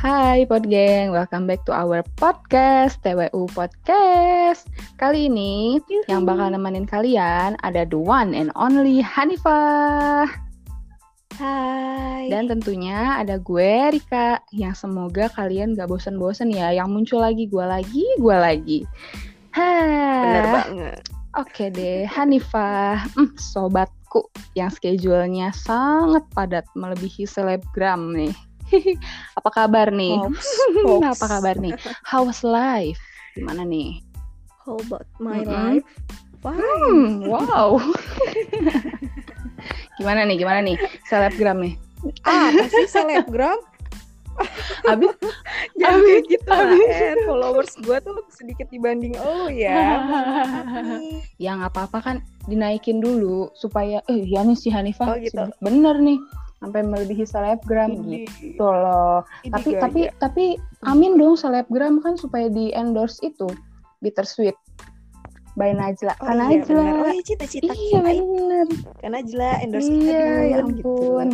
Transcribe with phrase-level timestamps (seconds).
[0.00, 4.64] Hai Podgeng, welcome back to our podcast TWU Podcast.
[4.96, 6.08] Kali ini Yuhu.
[6.08, 10.24] yang bakal nemenin kalian ada the one and only Hanifah
[11.36, 12.32] Hai.
[12.32, 16.72] dan tentunya ada gue Rika yang semoga kalian gak bosen-bosen ya.
[16.72, 18.78] Yang muncul lagi gue lagi, gue lagi.
[19.52, 21.00] bener Hah, banget.
[21.36, 28.32] oke deh Hanifah, Hmm, sobatku yang schedule-nya sangat padat melebihi selebgram nih.
[29.38, 30.16] Apa kabar nih?
[30.16, 30.46] Hoax.
[31.18, 31.72] Apa kabar nih?
[32.02, 33.00] How's life?
[33.34, 34.02] Gimana nih?
[34.62, 35.50] How about my Mm-mm.
[35.80, 35.88] life?
[36.40, 36.56] Fine.
[36.56, 37.76] Hmm, wow.
[39.98, 40.36] gimana nih?
[40.36, 40.76] Gimana nih?
[41.04, 41.74] Selebgram nih.
[42.24, 43.60] Ah, apa sih selebgram?
[44.88, 45.12] Abis
[45.76, 46.72] Jangan Abis- kayak gitu lah.
[47.28, 50.00] Followers gue tuh sedikit dibanding lo ya.
[50.96, 51.20] Nih.
[51.36, 52.16] ya nggak apa-apa kan
[52.48, 55.44] dinaikin dulu supaya eh ya nih si Hanifah Oh, gitu.
[55.60, 56.16] bener nih
[56.60, 59.24] sampai melebihi selebgram Ini- gitu loh.
[59.42, 59.80] ini Tapi gaya.
[59.80, 60.44] tapi tapi
[60.84, 63.48] amin dong selebgram kan supaya di endorse itu
[63.98, 64.54] bittersweet
[65.52, 66.14] by Najla.
[66.20, 66.68] Oh kan iya Najla.
[66.68, 67.00] bener.
[67.00, 68.00] Oh iya cita-cita Iya kita.
[68.06, 68.66] bener.
[68.98, 70.84] Karena jelas endorse kita Iya, duluan ya gitu.
[70.84, 71.28] ampun.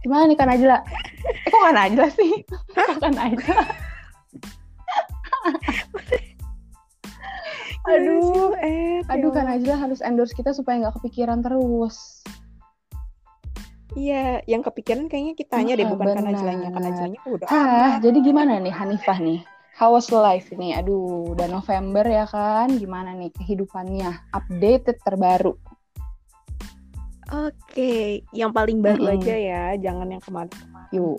[0.00, 0.76] Gimana nih Kak Najla?
[1.20, 2.32] Eh, kok Kak Najla sih?
[2.74, 3.58] Kok Kak Najla?
[7.82, 12.19] Aduh, eh, Aduh, Kak Najla harus endorse kita supaya nggak kepikiran terus.
[13.98, 16.68] Iya, yang kepikiran kayaknya kitanya deh, Ah, bukan karena jelanya.
[16.70, 19.40] Karena jelanya udah Hah, jadi gimana nih Hanifah nih?
[19.74, 20.78] How was life nih?
[20.78, 22.70] Aduh, udah November ya kan?
[22.76, 24.30] Gimana nih kehidupannya?
[24.30, 25.56] Updated terbaru.
[27.30, 29.14] Oke, yang paling baru Mm-mm.
[29.22, 30.54] aja ya, jangan yang kemarin.
[30.90, 31.18] Yuk.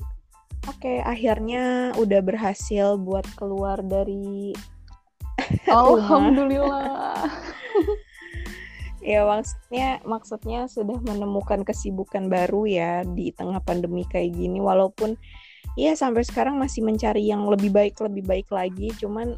[0.69, 4.53] Oke, akhirnya udah berhasil buat keluar dari
[5.71, 7.25] Alhamdulillah.
[9.01, 15.17] ya maksudnya maksudnya sudah menemukan kesibukan baru ya di tengah pandemi kayak gini walaupun
[15.73, 19.35] ya sampai sekarang masih mencari yang lebih baik lebih baik lagi cuman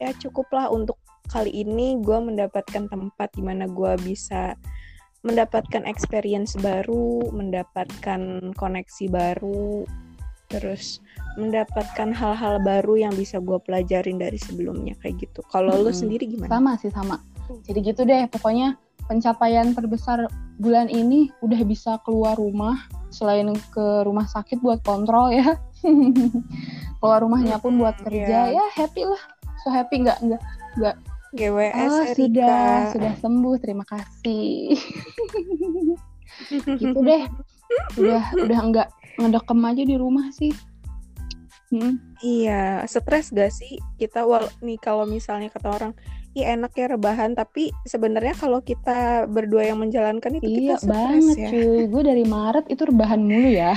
[0.00, 0.96] ya cukuplah untuk
[1.28, 4.56] kali ini gue mendapatkan tempat di mana gue bisa
[5.26, 9.84] mendapatkan experience baru mendapatkan koneksi baru
[10.48, 11.04] terus
[11.36, 16.00] mendapatkan hal-hal baru yang bisa gue pelajarin dari sebelumnya kayak gitu kalau lu Mm-mm.
[16.00, 16.48] sendiri gimana?
[16.48, 17.20] Sama sih sama.
[17.64, 18.76] Jadi gitu deh, pokoknya
[19.08, 20.28] pencapaian terbesar
[20.58, 22.76] bulan ini udah bisa keluar rumah
[23.08, 25.56] selain ke rumah sakit buat kontrol ya.
[26.98, 28.58] keluar rumahnya pun buat Mm, kerja iya.
[28.58, 29.22] ya happy lah.
[29.62, 30.18] So happy nggak
[30.76, 30.94] nggak
[31.32, 32.14] GWS Oh, Erika.
[32.16, 32.58] sudah
[32.92, 34.74] sudah sembuh terima kasih.
[36.80, 37.22] gitu deh.
[37.96, 38.88] Udah udah nggak
[39.18, 40.52] ngedekem aja di rumah sih.
[41.68, 42.00] Hmm.
[42.24, 45.92] Iya, stres gak sih kita wal nih kalau misalnya kata orang,
[46.32, 50.88] iya enak ya rebahan, tapi sebenarnya kalau kita berdua yang menjalankan itu Iya kita stres
[50.88, 51.50] banget ya.
[51.52, 51.80] cuy.
[51.92, 53.76] Gue dari Maret itu rebahan mulu ya.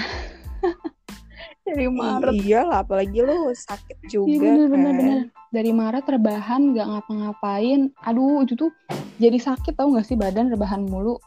[1.68, 2.34] dari Maret.
[2.41, 4.72] Iya lah, apalagi lu sakit Iya juga bener kan.
[4.72, 5.19] bener bener.
[5.51, 7.80] Dari Maret rebahan nggak ngapa-ngapain.
[8.07, 8.72] Aduh itu tuh
[9.19, 11.19] jadi sakit tau gak sih badan rebahan mulu.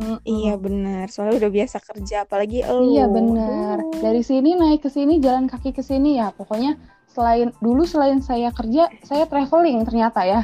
[0.00, 0.16] Mm-mm.
[0.24, 2.96] Iya bener, soalnya udah biasa kerja, apalagi elu.
[2.96, 3.04] Iya.
[3.06, 4.00] Aduh.
[4.00, 6.32] Dari sini naik ke sini jalan kaki ke sini ya.
[6.32, 10.40] Pokoknya selain dulu selain saya kerja, saya traveling ternyata ya.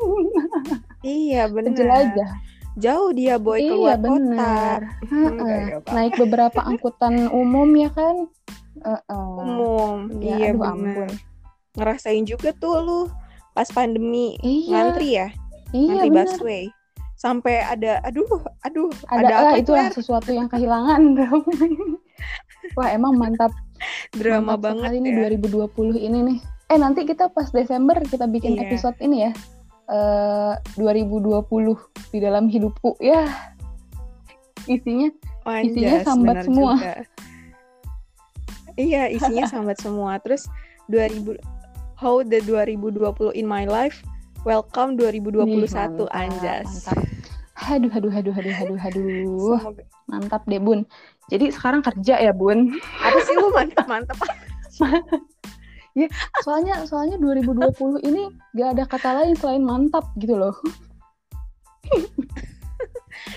[1.00, 1.72] Iya bener.
[1.72, 2.30] Jelajah.
[2.76, 4.04] Jauh dia boy Iya keluar kota.
[4.04, 4.78] bener.
[5.02, 5.90] Hmm, gak.
[5.90, 8.16] Naik beberapa angkutan umum ya kan.
[8.80, 9.32] Heeh.
[9.38, 9.96] Umum.
[10.18, 11.10] Iya, Iya, aduh, ampun.
[11.72, 13.00] Ngerasain juga tuh lu
[13.52, 14.70] pas pandemi Iya.
[14.70, 15.28] ngantri ya,
[15.70, 16.26] Iya ngantri bener.
[16.28, 16.64] busway.
[17.20, 18.24] Sampai ada, aduh,
[18.64, 19.92] aduh, Ada, lah apa tuh, itulah Er?
[19.92, 21.02] sesuatu yang kehilangan.
[22.76, 23.52] Wah emang mantap
[24.10, 25.04] drama Mantap banget sekali ya.
[25.04, 26.38] nih 2020 ini nih.
[26.66, 28.62] Eh nanti kita pas Desember kita bikin Iya.
[28.64, 29.32] episode ini ya.
[29.86, 31.76] Eh 2020
[32.08, 33.28] di dalam hidupku ya.
[34.64, 35.12] Isinya
[35.60, 36.72] isinya Anjas, sambat semua.
[36.74, 36.94] juga.
[38.76, 40.12] Iya, isinya sambat semua.
[40.20, 40.48] Terus
[40.88, 41.36] 2000
[41.96, 42.96] how the 2020
[43.34, 44.00] in my life.
[44.40, 46.88] Welcome 2021 Ih, mantap, Anjas.
[46.88, 46.96] Mantap.
[47.60, 49.58] Aduh, aduh, aduh, aduh, aduh, aduh.
[49.60, 50.80] Semoga Mantap deh, Bun.
[51.28, 52.72] Jadi sekarang kerja ya, Bun.
[53.04, 54.16] apa sih lu mantap-mantap?
[56.40, 60.56] Soalnya soalnya 2020 ini gak ada kata lain selain mantap gitu loh.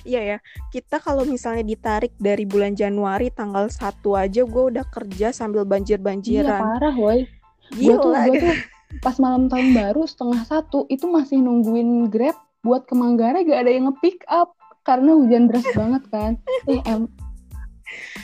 [0.04, 0.38] Iya ya.
[0.72, 5.72] Kita kalau misalnya ditarik dari bulan Januari tanggal 1 aja gue udah kerja sambil Iya,
[5.76, 6.60] banjir-banjiran.
[6.64, 7.28] parah, woi.
[7.76, 8.22] Gue tuh, Gila.
[8.28, 8.56] gue tuh
[9.02, 13.72] pas malam tahun baru setengah satu itu masih nungguin Grab buat ke Manggarai gak ada
[13.72, 16.32] yang nge-pick up karena hujan deras banget kan.
[16.68, 17.08] Eh, em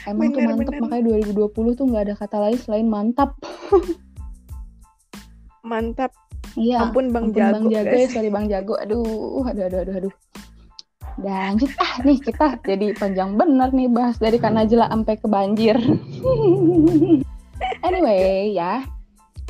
[0.07, 0.81] emang tuh Bener, mantep bener.
[0.81, 3.31] makanya 2020 tuh nggak ada kata lain selain mantap.
[5.61, 6.11] Mantap.
[6.57, 6.89] Iya.
[6.89, 7.53] Ampun Bang ampun Jago.
[7.53, 8.73] Bang Jago ya, sorry Bang Jago.
[8.79, 10.15] Aduh, aduh, aduh, aduh, aduh.
[11.19, 15.75] lanjut ah nih kita jadi panjang bener nih bahas dari Kanajela sampai ke banjir.
[17.87, 18.87] anyway ya,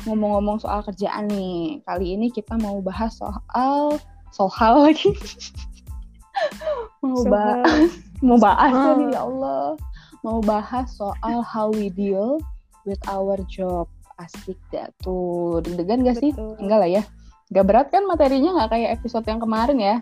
[0.06, 4.00] ngomong-ngomong soal kerjaan nih, kali ini kita mau bahas soal
[4.30, 5.12] soal lagi.
[7.04, 7.90] mau bahas
[8.24, 9.08] mau bahas oh.
[9.10, 9.66] ya Allah.
[10.20, 12.40] Mau bahas soal how we deal
[12.84, 13.88] with our job.
[14.20, 15.64] Asik dah tuh.
[15.64, 16.30] Deg-degan gak sih?
[16.36, 16.60] Betul.
[16.60, 17.02] Enggak lah ya.
[17.50, 19.96] Gak berat kan materinya nggak kayak episode yang kemarin ya?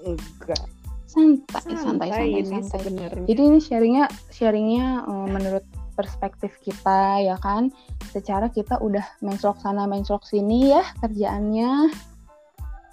[0.00, 0.64] Enggak
[1.12, 3.28] santai santai santai santai, santai.
[3.28, 7.70] jadi ini sharingnya sharingnya um, menurut perspektif kita ya kan?
[8.10, 11.92] Secara kita udah menslok sana menslok sini ya kerjaannya.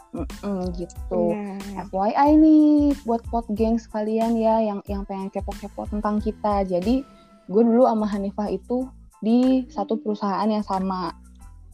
[0.09, 1.21] Mm-mm, gitu.
[1.37, 1.85] Yeah.
[1.93, 6.65] FYI nih buat pot geng sekalian ya yang yang pengen kepo-kepo tentang kita.
[6.65, 7.05] Jadi
[7.49, 8.89] gue dulu sama Hanifah itu
[9.21, 11.13] di satu perusahaan yang sama.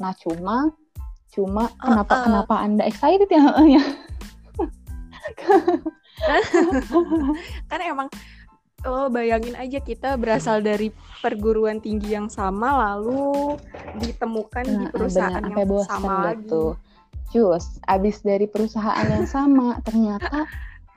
[0.04, 0.76] Nah cuma
[1.32, 2.22] cuma uh, kenapa uh.
[2.28, 3.44] kenapa anda excited ya?
[7.70, 8.08] Kan emang
[8.86, 13.58] oh bayangin aja kita berasal dari perguruan tinggi yang sama lalu
[14.00, 16.48] ditemukan nah, di perusahaan yang sama lagi.
[16.48, 16.74] Tuh.
[17.34, 20.46] Cus, abis dari perusahaan yang sama ternyata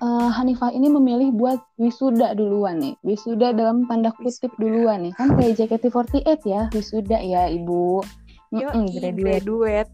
[0.05, 2.95] uh, Hanifah ini memilih buat wisuda duluan nih.
[3.03, 5.13] Wisuda dalam tanda kutip duluan nih.
[5.17, 8.05] Kan kayak JKT48 ya, wisuda ya, Ibu.
[8.55, 9.17] Yo, mm -mm, graduate.
[9.17, 9.93] graduate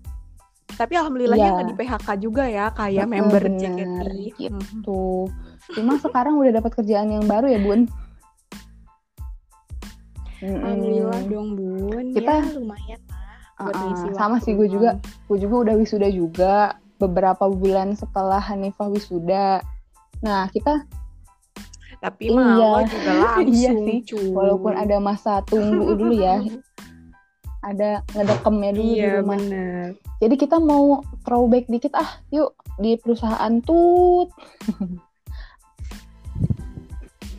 [0.75, 1.55] tapi alhamdulillahnya ya.
[1.55, 4.02] nggak di PHK juga ya kayak Betul, member bener, JKT
[4.35, 5.06] gitu.
[5.72, 7.88] Cuma sekarang udah dapat kerjaan yang baru ya Bun.
[10.44, 12.05] Alhamdulillah mm dong Bun.
[12.12, 13.72] Kita ya, lumayan lah.
[13.72, 15.00] Uh, uh, sama sih gue juga.
[15.25, 19.64] Gue juga udah wisuda juga beberapa bulan setelah Hanifah wisuda.
[20.20, 20.84] Nah kita
[22.05, 22.37] tapi iya.
[22.37, 23.00] juga langsung
[23.49, 23.99] iya sih.
[24.05, 24.28] Cuy.
[24.37, 26.44] Walaupun ada masa tunggu dulu ya.
[27.64, 29.38] ada ngedekemnya dulu iya, di rumah.
[29.40, 29.87] Bener.
[30.20, 34.28] Jadi kita mau throwback dikit ah, yuk di perusahaan tut.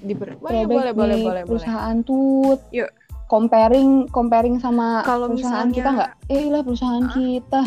[0.06, 2.62] di ber boleh, boleh, boleh, boleh, perusahaan tut.
[2.69, 2.90] Yuk.
[3.25, 5.75] Comparing comparing sama Kalau perusahaan misalnya...
[5.75, 6.12] kita nggak?
[6.30, 7.13] Eh lah perusahaan huh?
[7.18, 7.62] kita.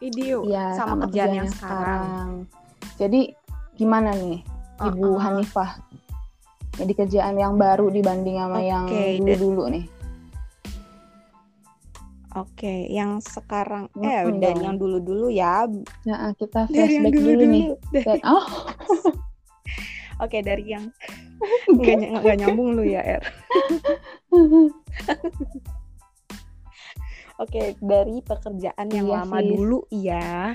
[0.00, 1.76] Video ya, sama, sama kerjaan yang sekarang.
[1.76, 2.28] sekarang.
[2.96, 3.20] Jadi
[3.76, 4.40] gimana nih
[4.80, 5.20] Ibu uh -uh.
[5.20, 5.70] Hanifah?
[6.80, 8.84] Jadi kerjaan yang baru dibanding sama okay, yang
[9.20, 9.84] dulu-dulu nih.
[12.38, 14.38] Oke, yang sekarang eh mm -hmm.
[14.38, 15.66] dan yang dulu-dulu ya.
[16.06, 17.64] Ya, kita flashback dulu, dulu nih.
[17.90, 18.46] Dan, oh.
[20.20, 20.92] Oke, dari yang
[21.72, 23.24] nggak nggak nyambung lu ya, Er.
[27.40, 29.48] Oke, dari pekerjaan yang iya lama sih.
[29.48, 30.52] dulu ya.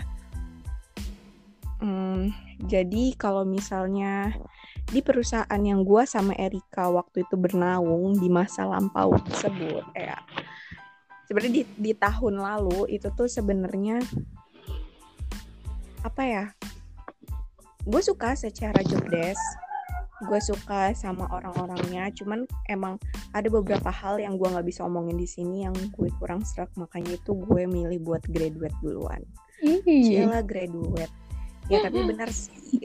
[1.81, 2.29] Hmm,
[2.61, 4.37] jadi kalau misalnya
[4.85, 10.21] di perusahaan yang gua sama Erika waktu itu bernaung di masa lampau tersebut, ya
[11.25, 14.01] sebenarnya di di tahun lalu itu tuh sebenarnya
[16.05, 16.45] apa ya
[17.85, 19.41] gue suka secara job desk
[20.23, 22.07] gue suka sama orang-orangnya.
[22.15, 22.95] Cuman emang
[23.35, 26.71] ada beberapa hal yang gue nggak bisa omongin di sini yang gue kurang serak.
[26.79, 29.21] Makanya itu gue milih buat graduate duluan.
[29.83, 31.11] Cila graduate
[31.69, 32.83] ya tapi benar sih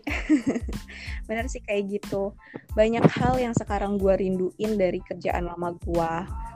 [1.28, 2.32] benar sih kayak gitu
[2.72, 6.12] banyak hal yang sekarang gue rinduin dari kerjaan lama gue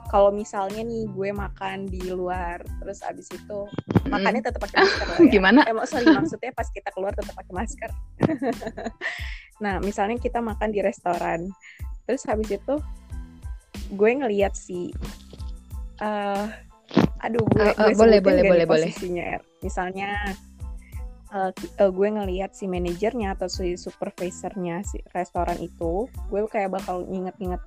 [0.09, 3.59] kalau misalnya nih gue makan di luar terus abis itu
[4.05, 4.09] mm.
[4.09, 5.27] makannya tetap pakai masker ya.
[5.33, 5.59] gimana?
[5.65, 7.89] Eh, sorry maksudnya pas kita keluar tetap pakai masker.
[9.63, 11.49] nah misalnya kita makan di restoran
[12.05, 12.75] terus habis itu
[13.91, 14.93] gue ngeliat si
[16.01, 16.45] uh,
[17.23, 19.41] aduh gue, uh, uh, gue boleh boleh boleh boleh er.
[19.65, 20.35] misalnya
[21.35, 27.03] uh, uh, gue ngeliat si manajernya atau si supervisornya si restoran itu gue kayak bakal
[27.11, 27.59] inget-inget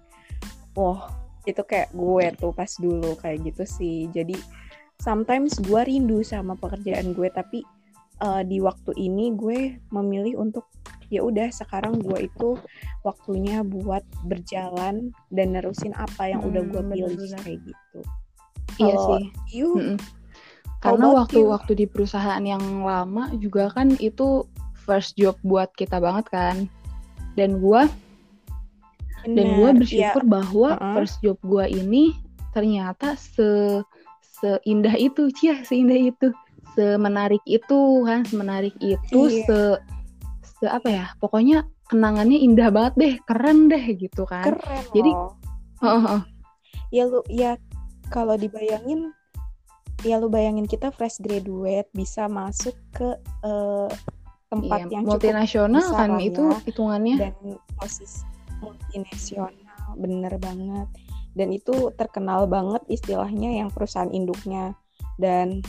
[0.72, 1.12] wah
[1.44, 4.36] itu kayak gue tuh pas dulu kayak gitu sih jadi
[4.98, 7.62] sometimes gue rindu sama pekerjaan gue tapi
[8.24, 10.66] uh, di waktu ini gue memilih untuk
[11.08, 12.60] ya udah sekarang gue itu
[13.00, 17.40] waktunya buat berjalan dan nerusin apa yang hmm, udah gue pilih bener.
[17.40, 18.00] kayak gitu
[18.76, 20.17] iya sih you mm -mm.
[20.78, 24.46] Karena waktu-waktu di perusahaan yang lama juga kan itu
[24.86, 26.56] first job buat kita banget kan
[27.34, 27.82] dan gue
[29.26, 30.30] dan gue bersyukur ya.
[30.30, 30.94] bahwa uh -uh.
[30.98, 32.14] first job gue ini
[32.54, 33.82] ternyata se
[34.38, 36.30] seindah itu cia seindah itu
[36.78, 39.42] semenarik itu kan semenarik itu iya.
[39.44, 39.58] se
[40.62, 45.10] se apa ya pokoknya kenangannya indah banget deh keren deh gitu kan keren jadi
[45.82, 46.20] uh, uh.
[46.94, 47.58] ya lu ya
[48.08, 49.10] kalau dibayangin
[50.06, 53.08] ya lu bayangin kita fresh graduate bisa masuk ke
[53.42, 53.90] uh,
[54.48, 57.16] tempat iya, yang multinasional kan ya, itu hitungannya.
[57.18, 57.34] Dan
[57.76, 58.24] posisi
[58.62, 60.88] multinasional bener banget.
[61.36, 64.74] Dan itu terkenal banget istilahnya yang perusahaan induknya.
[65.20, 65.62] Dan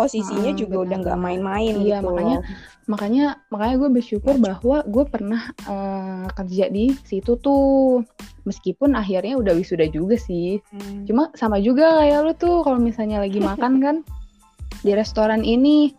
[0.00, 0.86] posisinya hmm, juga bener.
[0.88, 2.48] udah nggak main-main iya, gitu makanya loh.
[2.88, 8.00] makanya makanya gue bersyukur bahwa gue pernah uh, kerja di situ tuh
[8.48, 11.04] meskipun akhirnya udah wisuda juga sih hmm.
[11.04, 13.96] cuma sama juga kayak lu tuh kalau misalnya lagi makan kan
[14.80, 15.92] di restoran ini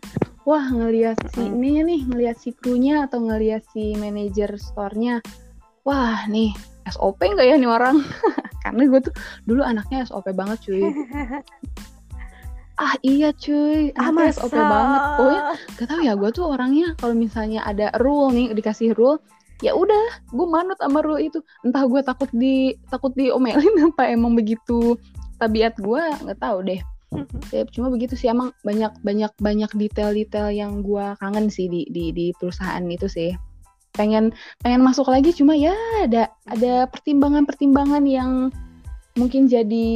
[0.50, 1.62] wah ngelihat si hmm.
[1.62, 5.22] ini nih ngelihat si krunya atau ngelihat si manajer store-nya
[5.86, 6.58] wah nih
[6.90, 8.02] SOP nggak ya nih orang
[8.66, 9.14] karena gue tuh
[9.46, 10.90] dulu anaknya SOP banget cuy
[12.82, 13.94] ah iya cuy.
[13.94, 15.02] Ah mas SOP banget.
[15.16, 15.42] Pokoknya
[15.78, 19.22] gak tau ya gue tuh orangnya kalau misalnya ada rule nih dikasih rule
[19.62, 21.40] ya udah gue manut sama rule itu.
[21.62, 24.98] Entah gue takut di takut diomelin apa emang begitu
[25.38, 26.82] tabiat gue nggak tahu deh.
[27.52, 32.16] Ya, cuma begitu sih emang banyak banyak banyak detail-detail yang gue kangen sih di di
[32.16, 33.36] di perusahaan itu sih.
[33.92, 34.32] Pengen
[34.64, 38.48] pengen masuk lagi cuma ya ada ada pertimbangan-pertimbangan yang
[39.20, 39.92] mungkin jadi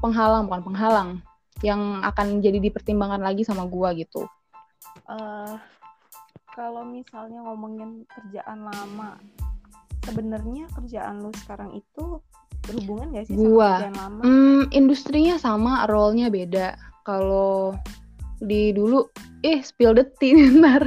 [0.00, 1.10] penghalang bukan penghalang
[1.64, 4.28] yang akan jadi dipertimbangkan lagi sama gua gitu.
[5.08, 5.56] Uh,
[6.52, 9.16] kalau misalnya ngomongin kerjaan lama,
[10.04, 12.20] sebenarnya kerjaan lu sekarang itu
[12.68, 14.22] berhubungan gak sih gua, sama kerjaan lama?
[14.22, 16.76] Hmm, industrinya sama, role-nya beda.
[17.08, 17.72] Kalau
[18.44, 19.08] di dulu,
[19.40, 20.84] eh spill the tea ntar.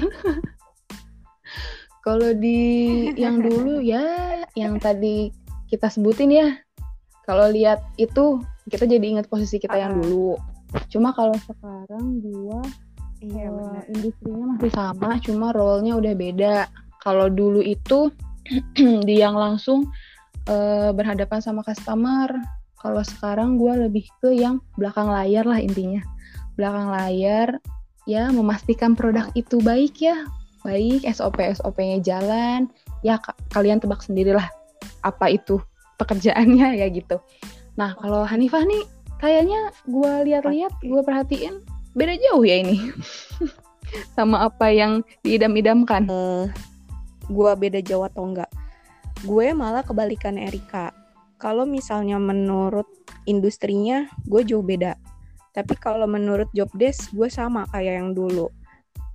[2.06, 5.34] Kalau di yang dulu ya, yang tadi
[5.68, 6.48] kita sebutin ya,
[7.28, 8.40] kalau lihat itu
[8.72, 10.40] kita jadi ingat posisi kita uh yang dulu
[10.92, 12.62] cuma kalau sekarang gua
[13.24, 16.56] iya, uh, industrinya masih sama cuma role-nya udah beda.
[17.02, 18.12] Kalau dulu itu
[19.08, 19.90] di yang langsung
[20.52, 22.30] uh, berhadapan sama customer.
[22.78, 26.04] Kalau sekarang gua lebih ke yang belakang layar lah intinya.
[26.60, 27.50] Belakang layar
[28.08, 30.28] ya memastikan produk itu baik ya.
[30.62, 32.68] Baik SOP SOP-nya jalan.
[33.02, 33.18] Ya
[33.56, 34.46] kalian tebak sendirilah
[35.02, 35.58] apa itu
[35.98, 37.18] pekerjaannya ya gitu.
[37.78, 41.62] Nah kalau Hanifah nih kayaknya gue lihat-lihat gue perhatiin
[41.98, 42.94] beda jauh ya ini.
[44.16, 46.06] Sama apa yang diidam-idamkan.
[46.06, 46.46] Uh, eh,
[47.26, 48.52] gue beda jauh atau enggak?
[49.26, 50.94] Gue malah kebalikan Erika.
[51.42, 52.86] Kalau misalnya menurut
[53.26, 54.94] industrinya gue jauh beda.
[55.58, 58.54] Tapi kalau menurut job desk gue sama kayak yang dulu.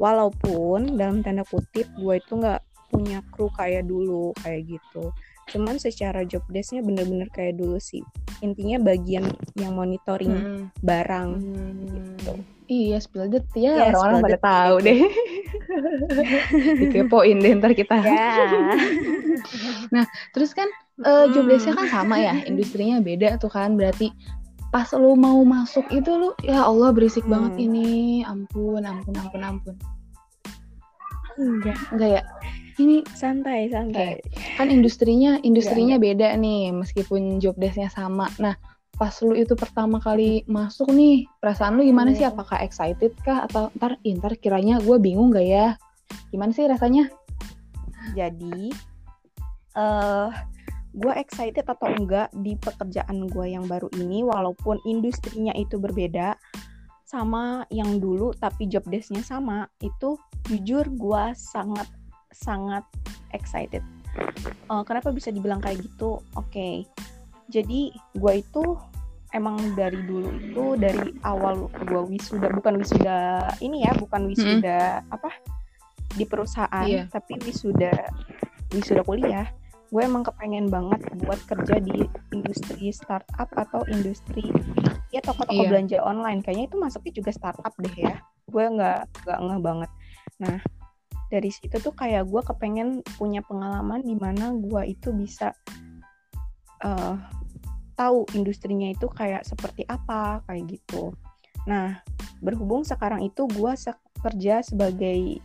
[0.03, 2.59] Walaupun dalam tanda kutip gue itu nggak
[2.91, 5.15] punya kru kayak dulu kayak gitu
[5.53, 8.01] cuman secara job desknya bener-bener kayak dulu sih.
[8.41, 9.29] Intinya bagian
[9.61, 10.65] yang monitoring hmm.
[10.81, 11.29] barang.
[11.37, 11.85] Hmm.
[11.93, 12.35] gitu.
[12.73, 15.01] Iya spill the ya yeah, orang-orang pada tahu deh.
[16.81, 18.01] Dikepoin deh ntar kita.
[18.01, 18.81] Yeah.
[19.95, 20.73] nah terus kan
[21.05, 23.77] uh, job desknya kan sama ya industrinya beda tuh kan.
[23.77, 24.09] Berarti
[24.73, 27.33] pas lo mau masuk itu lo ya Allah berisik hmm.
[27.37, 28.25] banget ini.
[28.25, 29.77] Ampun ampun ampun ampun.
[31.37, 31.77] Enggak.
[31.93, 32.23] Enggak ya
[32.79, 34.23] ini santai santai.
[34.57, 36.05] Kan industrinya industrinya Gak.
[36.05, 38.29] beda nih meskipun job desknya sama.
[38.41, 38.57] Nah
[38.97, 42.19] pas lu itu pertama kali masuk nih perasaan lu gimana hmm.
[42.21, 43.45] sih apakah excited kah?
[43.49, 45.77] Atau ntar ntar kiranya gue bingung gak ya?
[46.31, 47.09] Gimana sih rasanya?
[48.13, 48.73] Jadi
[49.77, 50.29] uh,
[50.93, 56.37] gue excited atau enggak di pekerjaan gue yang baru ini walaupun industrinya itu berbeda
[57.09, 60.17] sama yang dulu tapi job desknya sama itu
[60.49, 61.89] jujur gue sangat
[62.33, 62.85] sangat
[63.37, 63.85] excited.
[64.69, 66.21] Uh, kenapa bisa dibilang kayak gitu?
[66.37, 66.75] Oke, okay.
[67.49, 68.77] jadi gue itu
[69.33, 75.15] emang dari dulu itu dari awal gue wisuda bukan wisuda ini ya, bukan wisuda hmm.
[75.17, 75.31] apa
[76.13, 77.09] di perusahaan, yeah.
[77.09, 77.93] tapi wisuda
[78.77, 79.49] wisuda kuliah.
[79.93, 84.49] Gue emang kepengen banget buat kerja di industri startup atau industri
[85.13, 85.69] ya toko-toko yeah.
[85.69, 86.41] belanja online.
[86.41, 88.21] Kayaknya itu masuknya juga startup deh ya.
[88.49, 89.91] Gue nggak nggak ngeh banget.
[90.41, 90.59] Nah,
[91.33, 95.57] dari situ tuh kayak gue kepengen punya pengalaman di mana gue itu bisa
[96.85, 97.17] uh,
[97.97, 101.17] tahu industrinya itu kayak seperti apa kayak gitu.
[101.65, 102.05] Nah
[102.45, 103.73] berhubung sekarang itu gue
[104.21, 105.41] kerja sebagai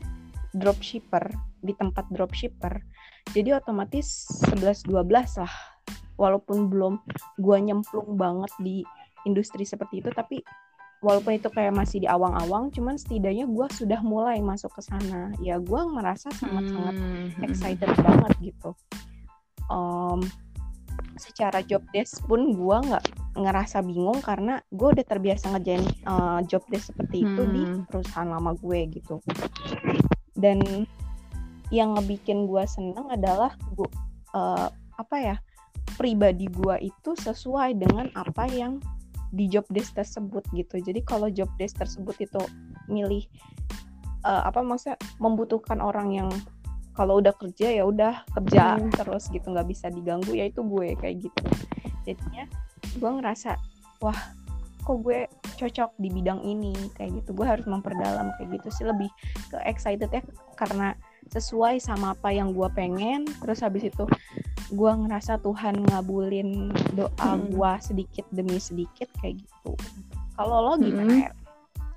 [0.52, 1.32] dropshipper
[1.64, 2.84] di tempat dropshipper,
[3.32, 4.92] jadi otomatis 11-12
[5.40, 5.56] lah.
[6.18, 6.94] Walaupun belum
[7.38, 8.82] gue nyemplung banget di
[9.30, 10.42] industri seperti itu, tapi
[11.02, 15.62] walaupun itu kayak masih di awang-awang cuman setidaknya gue sudah mulai masuk ke sana ya
[15.62, 17.46] gue merasa sangat-sangat hmm.
[17.46, 18.74] excited banget gitu
[19.70, 20.26] um,
[21.18, 23.06] secara job desk pun gue nggak
[23.38, 27.54] ngerasa bingung karena gue udah terbiasa ngejain uh, job desk seperti itu hmm.
[27.54, 29.22] di perusahaan lama gue gitu
[30.34, 30.62] dan
[31.70, 33.90] yang ngebikin gue seneng adalah gue
[34.34, 35.36] uh, apa ya
[35.98, 38.82] pribadi gue itu sesuai dengan apa yang
[39.32, 40.80] di job desk tersebut gitu.
[40.80, 42.42] Jadi kalau job desk tersebut itu
[42.88, 43.24] milih
[44.24, 46.30] uh, apa maksudnya membutuhkan orang yang
[46.98, 48.90] kalau udah kerja ya udah kerja hmm.
[48.98, 51.46] terus gitu nggak bisa diganggu ya itu gue kayak gitu.
[52.08, 52.50] Jadinya
[52.98, 53.54] gue ngerasa
[54.02, 54.18] wah
[54.82, 55.28] kok gue
[55.60, 56.74] cocok di bidang ini?
[56.98, 58.86] Kayak gitu gue harus memperdalam kayak gitu sih.
[58.88, 59.12] Lebih
[59.54, 60.24] ke excited ya
[60.58, 60.98] karena
[61.32, 64.04] sesuai sama apa yang gue pengen terus habis itu
[64.72, 67.56] gue ngerasa Tuhan ngabulin doa hmm.
[67.56, 69.74] gue sedikit demi sedikit kayak gitu
[70.36, 71.34] kalau lo gimana hmm.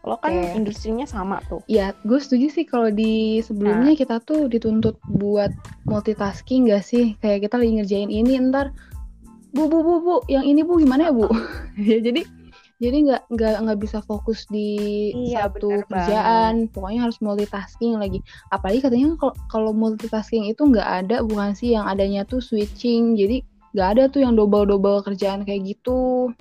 [0.09, 0.57] lo kan okay.
[0.57, 1.61] industrinya sama tuh.
[1.69, 4.01] Ya, gue setuju sih kalau di sebelumnya nah.
[4.01, 5.53] kita tuh dituntut buat
[5.85, 7.21] multitasking gak sih?
[7.21, 8.73] Kayak kita lagi ngerjain ini, ntar
[9.53, 11.29] bu bu bu bu, yang ini bu gimana ya bu?
[11.77, 12.25] ya jadi
[12.81, 16.73] jadi nggak nggak nggak bisa fokus di iya, satu kerjaan banget.
[16.73, 18.19] pokoknya harus multitasking lagi
[18.49, 23.45] apalagi katanya kalau kalau multitasking itu nggak ada bukan sih yang adanya tuh switching jadi
[23.77, 26.33] nggak ada tuh yang double double kerjaan kayak gitu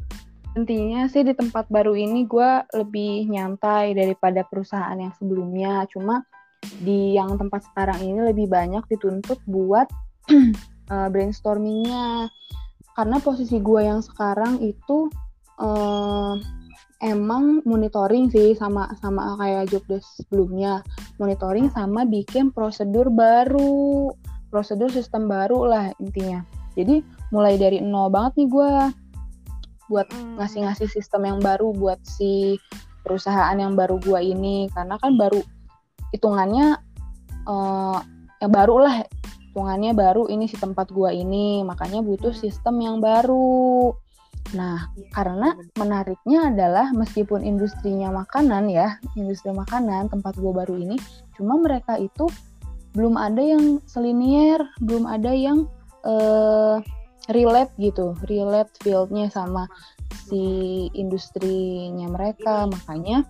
[0.58, 5.86] Intinya sih di tempat baru ini gue lebih nyantai daripada perusahaan yang sebelumnya.
[5.93, 6.25] Cuma
[6.81, 9.86] di yang tempat sekarang ini lebih banyak dituntut buat
[10.89, 12.34] uh, brainstormingnya.
[12.98, 15.08] Karena posisi gue yang sekarang itu
[15.60, 16.39] uh,
[17.04, 20.84] emang monitoring sih sama sama kayak job desk sebelumnya.
[21.20, 24.12] Monitoring sama bikin prosedur baru,
[24.50, 26.44] prosedur sistem baru lah intinya.
[26.74, 27.04] Jadi
[27.36, 28.72] mulai dari nol banget nih gue
[29.89, 30.38] buat hmm.
[30.38, 32.62] ngasih-ngasih sistem yang baru buat si
[33.01, 35.42] perusahaan yang baru gua ini karena kan baru
[36.13, 36.78] hitungannya
[37.50, 38.00] uh,
[38.39, 38.96] yang baru lah
[39.50, 42.39] hitungannya baru ini si tempat gua ini makanya butuh hmm.
[42.39, 43.98] sistem yang baru
[44.56, 50.98] nah karena menariknya adalah meskipun industrinya makanan ya industri makanan tempat gua baru ini
[51.38, 52.25] cuma mereka itu
[52.98, 55.70] belum ada yang selinier belum ada yang
[56.01, 56.82] uh,
[57.29, 59.70] relate gitu, relate fieldnya sama
[60.29, 62.65] si industrinya mereka.
[62.65, 63.24] Makanya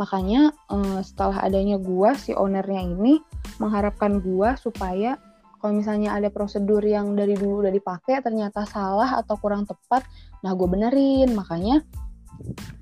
[0.00, 3.20] makanya uh, setelah adanya gua si ownernya ini
[3.60, 5.20] mengharapkan gua supaya
[5.60, 10.02] kalau misalnya ada prosedur yang dari dulu udah dipakai ternyata salah atau kurang tepat,
[10.40, 11.36] nah gue benerin.
[11.36, 11.84] Makanya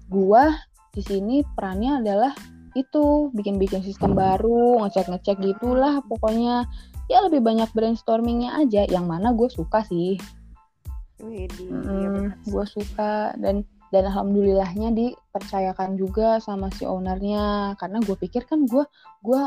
[0.07, 0.55] gua
[0.95, 2.33] di sini perannya adalah
[2.79, 6.71] itu bikin-bikin sistem baru, ngecek-ngecek gitulah pokoknya.
[7.11, 10.21] Ya lebih banyak brainstormingnya aja yang mana gue suka sih.
[11.19, 13.35] Hmm, gue suka.
[13.35, 17.75] Dan dan alhamdulillahnya dipercayakan juga sama si ownernya.
[17.81, 18.85] Karena gue pikir kan gue
[19.25, 19.41] gue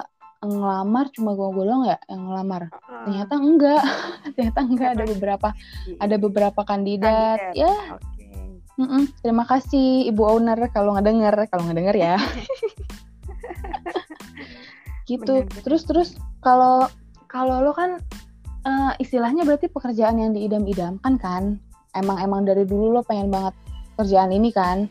[0.49, 2.73] ngelamar cuma gue golong ya yang ngelamar?
[2.73, 3.83] Uh, ternyata enggak.
[4.35, 4.89] Ternyata enggak.
[4.97, 5.47] Ada beberapa
[6.01, 7.61] ada beberapa kandidat, kandidat.
[7.61, 7.75] ya.
[8.01, 8.81] Okay.
[8.81, 9.03] mm -mm.
[9.21, 12.15] terima kasih ibu owner kalau nggak denger kalau nggak denger ya.
[15.09, 15.33] Gitu.
[15.43, 16.87] Bener, terus terus kalau
[17.27, 17.99] kalau lo kan
[18.63, 21.59] uh, istilahnya berarti pekerjaan yang diidam-idamkan kan?
[21.91, 23.51] Emang emang dari dulu lo pengen banget
[23.99, 24.87] kerjaan ini kan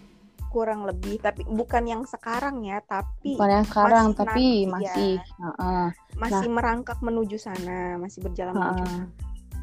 [0.50, 5.12] kurang lebih tapi bukan yang sekarang ya tapi bukan yang sekarang masih tapi nanti, masih
[5.16, 5.46] ya.
[5.46, 5.86] uh, uh.
[6.18, 9.06] masih nah, merangkak menuju sana masih berjalan uh, menuju sana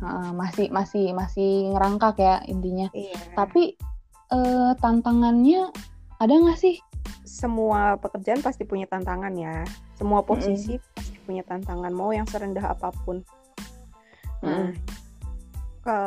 [0.01, 3.19] uh, masih masih masih ngerangkak ya intinya iya.
[3.35, 3.75] tapi
[4.31, 5.69] uh, tantangannya
[6.17, 6.79] ada nggak sih
[7.27, 9.67] semua pekerjaan pasti punya tantangan ya
[9.99, 10.95] semua posisi mm -hmm.
[10.95, 13.21] pasti punya tantangan mau yang serendah apa pun
[14.39, 14.73] nah mm.
[15.83, 15.97] ke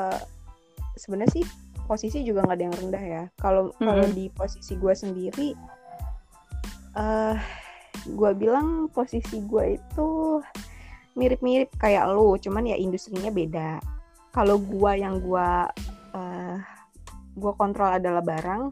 [0.96, 1.44] sebenarnya sih
[1.90, 3.86] posisi juga nggak ada yang rendah ya kalau mm -hmm.
[3.90, 5.48] kalau di posisi gue sendiri
[6.94, 7.34] uh,
[8.06, 10.08] gue bilang posisi gue itu
[11.18, 13.82] mirip-mirip kayak lo cuman ya industrinya beda
[14.30, 15.50] kalau gue yang gue
[16.14, 16.56] uh,
[17.34, 18.70] gue kontrol adalah barang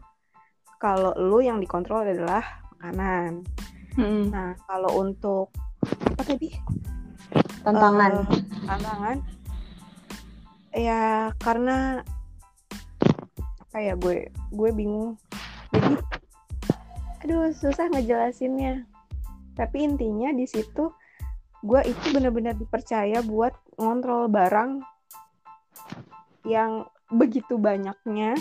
[0.79, 3.43] kalau lu yang dikontrol adalah makanan.
[3.99, 4.31] Hmm.
[4.31, 5.51] Nah, kalau untuk
[5.83, 6.55] apa tadi?
[7.67, 8.11] Tantangan.
[8.23, 8.27] Uh,
[8.63, 9.17] tantangan.
[10.71, 12.07] Ya karena
[13.69, 15.15] apa ya gue gue bingung.
[15.73, 15.93] Jadi
[17.25, 18.89] aduh susah ngejelasinnya.
[19.53, 20.89] Tapi intinya di situ
[21.61, 24.81] gue itu benar-benar dipercaya buat ngontrol barang
[26.49, 28.33] yang begitu banyaknya.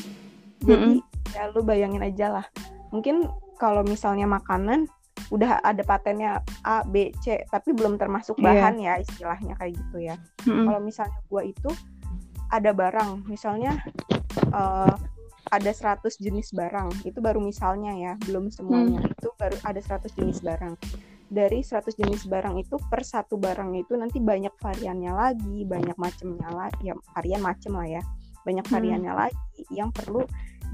[0.64, 2.47] Jadi mm -hmm ya lu bayangin aja lah
[2.91, 3.29] mungkin
[3.61, 4.88] kalau misalnya makanan
[5.29, 8.45] udah ada patennya A B C tapi belum termasuk iya.
[8.49, 8.97] bahan yeah.
[8.97, 10.64] ya istilahnya kayak gitu ya mm-hmm.
[10.64, 11.71] kalau misalnya gua itu
[12.49, 13.77] ada barang misalnya
[14.57, 14.95] uh,
[15.48, 19.12] ada 100 jenis barang itu baru misalnya ya belum semuanya mm.
[19.16, 20.74] itu baru ada 100 jenis barang
[21.28, 26.48] dari 100 jenis barang itu per satu barang itu nanti banyak variannya lagi banyak macamnya
[26.48, 28.02] lah ya varian macem lah ya
[28.48, 29.20] banyak variannya hmm.
[29.20, 30.24] lagi yang perlu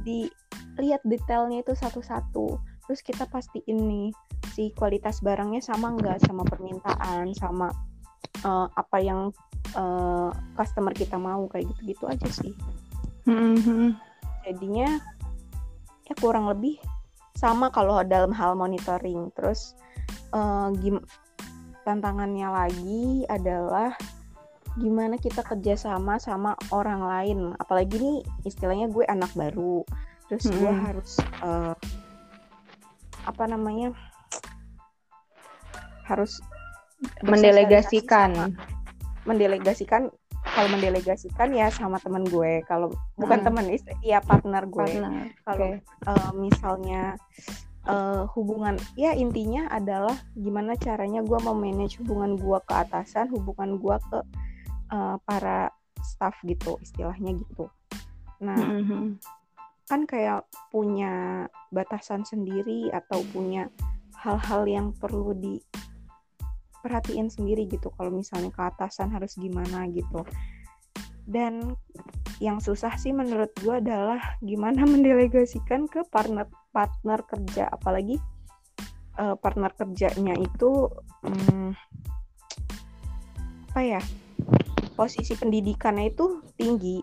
[0.07, 4.09] dilihat detailnya itu satu-satu terus kita pastiin nih
[4.55, 7.75] si kualitas barangnya sama nggak sama permintaan sama
[8.47, 9.35] uh, apa yang
[9.75, 12.55] uh, customer kita mau kayak gitu-gitu aja sih
[13.27, 14.14] mm-hmm.
[14.45, 15.01] Jadinya
[16.05, 16.77] ya kurang lebih
[17.35, 19.33] sama kalau dalam hal monitoring.
[19.35, 19.75] Terus
[20.33, 21.01] uh, gim
[21.85, 23.93] tantangannya lagi adalah
[24.75, 27.39] gimana kita kerjasama sama orang lain.
[27.59, 29.85] Apalagi nih istilahnya gue anak baru.
[30.29, 31.77] Terus gue harus uh,
[33.25, 33.93] apa namanya
[36.05, 36.41] harus
[37.25, 38.57] mendelegasikan.
[39.25, 40.13] mendelegasikan
[40.45, 43.47] kalau mendelegasikan ya sama temen gue kalau bukan hmm.
[43.49, 44.87] temen istri ya partner gue
[45.43, 45.81] kalau okay.
[46.05, 47.17] uh, misalnya
[47.89, 53.81] uh, hubungan ya intinya adalah gimana caranya gue mau manage hubungan gue ke atasan hubungan
[53.81, 54.19] gue ke
[54.93, 55.73] uh, para
[56.05, 57.73] staff gitu istilahnya gitu
[58.45, 59.05] nah mm -hmm.
[59.89, 63.73] kan kayak punya batasan sendiri atau punya
[64.21, 65.61] hal-hal yang perlu di
[66.85, 70.21] perhatiin sendiri gitu kalau misalnya ke atasan harus gimana gitu.
[71.25, 71.73] Dan
[72.45, 76.45] yang susah sih menurut gue adalah gimana mendelegasikan ke partner
[76.77, 77.73] partner kerja.
[77.73, 78.21] Apalagi
[79.17, 80.93] uh, partner kerjanya itu
[81.25, 81.73] um,
[83.73, 84.03] apa ya
[84.95, 87.01] posisi pendidikannya itu tinggi.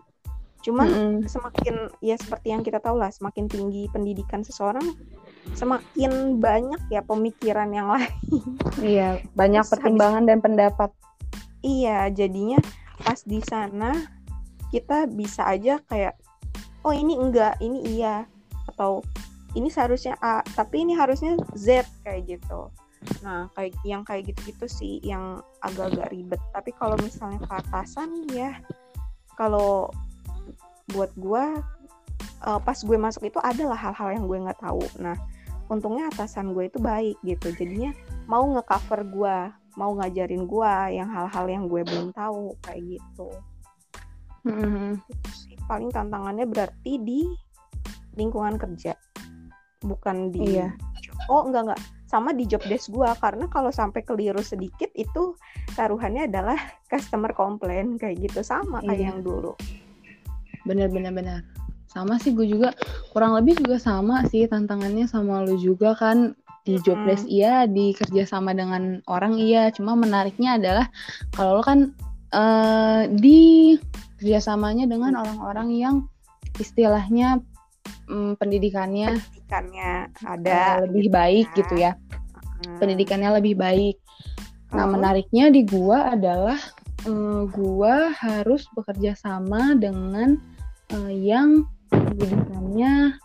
[0.62, 1.16] Cuman mm -hmm.
[1.26, 4.94] semakin ya seperti yang kita tahu lah semakin tinggi pendidikan seseorang
[5.52, 8.14] semakin banyak ya pemikiran yang lain.
[8.80, 10.90] Iya, banyak Terus pertimbangan habis, dan pendapat.
[11.62, 12.58] Iya, jadinya
[13.02, 13.94] pas di sana
[14.72, 16.16] kita bisa aja kayak
[16.82, 18.26] oh ini enggak, ini iya
[18.74, 19.04] atau
[19.52, 22.72] ini seharusnya A, tapi ini harusnya Z kayak gitu.
[23.20, 26.40] Nah, kayak yang kayak gitu-gitu sih yang agak-agak ribet.
[26.54, 28.56] Tapi kalau misalnya ke atasan ya
[29.36, 29.90] kalau
[30.92, 31.44] buat gue
[32.46, 34.82] uh, pas gue masuk itu adalah hal-hal yang gue nggak tahu.
[34.98, 35.16] Nah,
[35.72, 37.96] untungnya atasan gue itu baik gitu jadinya
[38.28, 39.36] mau ngecover gue
[39.80, 43.28] mau ngajarin gue yang hal-hal yang gue belum tahu kayak gitu
[44.44, 45.00] mm-hmm.
[45.08, 47.24] itu sih paling tantangannya berarti di
[48.20, 48.92] lingkungan kerja
[49.80, 50.76] bukan di iya.
[51.32, 55.32] oh enggak enggak sama di job desk gue karena kalau sampai keliru sedikit itu
[55.72, 56.60] taruhannya adalah
[56.92, 59.08] customer complaint kayak gitu sama kayak iya.
[59.08, 59.56] yang dulu
[60.68, 61.40] bener bener bener
[61.92, 62.72] sama sih gue juga
[63.12, 66.32] kurang lebih juga sama sih tantangannya sama lu juga kan.
[66.62, 69.68] Di job desk iya di kerja sama dengan orang iya.
[69.74, 70.86] Cuma menariknya adalah
[71.34, 71.92] kalau lo kan
[72.32, 73.76] uh, di
[74.22, 75.96] kerjasamanya dengan orang-orang yang
[76.62, 77.42] istilahnya
[78.06, 79.90] um, pendidikannya pendidikannya
[80.22, 81.56] ada uh, lebih baik ya.
[81.58, 81.92] gitu ya.
[82.62, 82.78] Hmm.
[82.78, 83.98] pendidikannya lebih baik.
[84.70, 86.56] Nah menariknya di gua adalah
[87.10, 90.38] um, gua harus bekerja sama dengan
[90.94, 93.20] uh, yang pendidikannya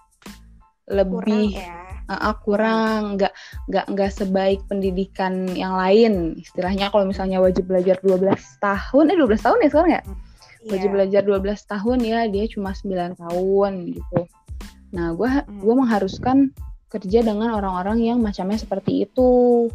[0.87, 1.75] lebih kurang, ya.
[2.07, 3.33] uh, kurang nggak
[3.67, 8.31] nggak nggak sebaik pendidikan yang lain istilahnya kalau misalnya wajib belajar 12
[8.63, 10.05] tahun eh 12 tahun ya sekarang ya yeah.
[10.71, 14.19] wajib belajar 12 tahun ya dia cuma 9 tahun gitu
[14.95, 15.59] nah gue hmm.
[15.59, 16.37] gue mengharuskan
[16.87, 19.67] kerja dengan orang-orang yang macamnya seperti itu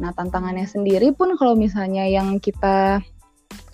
[0.00, 3.04] nah tantangannya sendiri pun kalau misalnya yang kita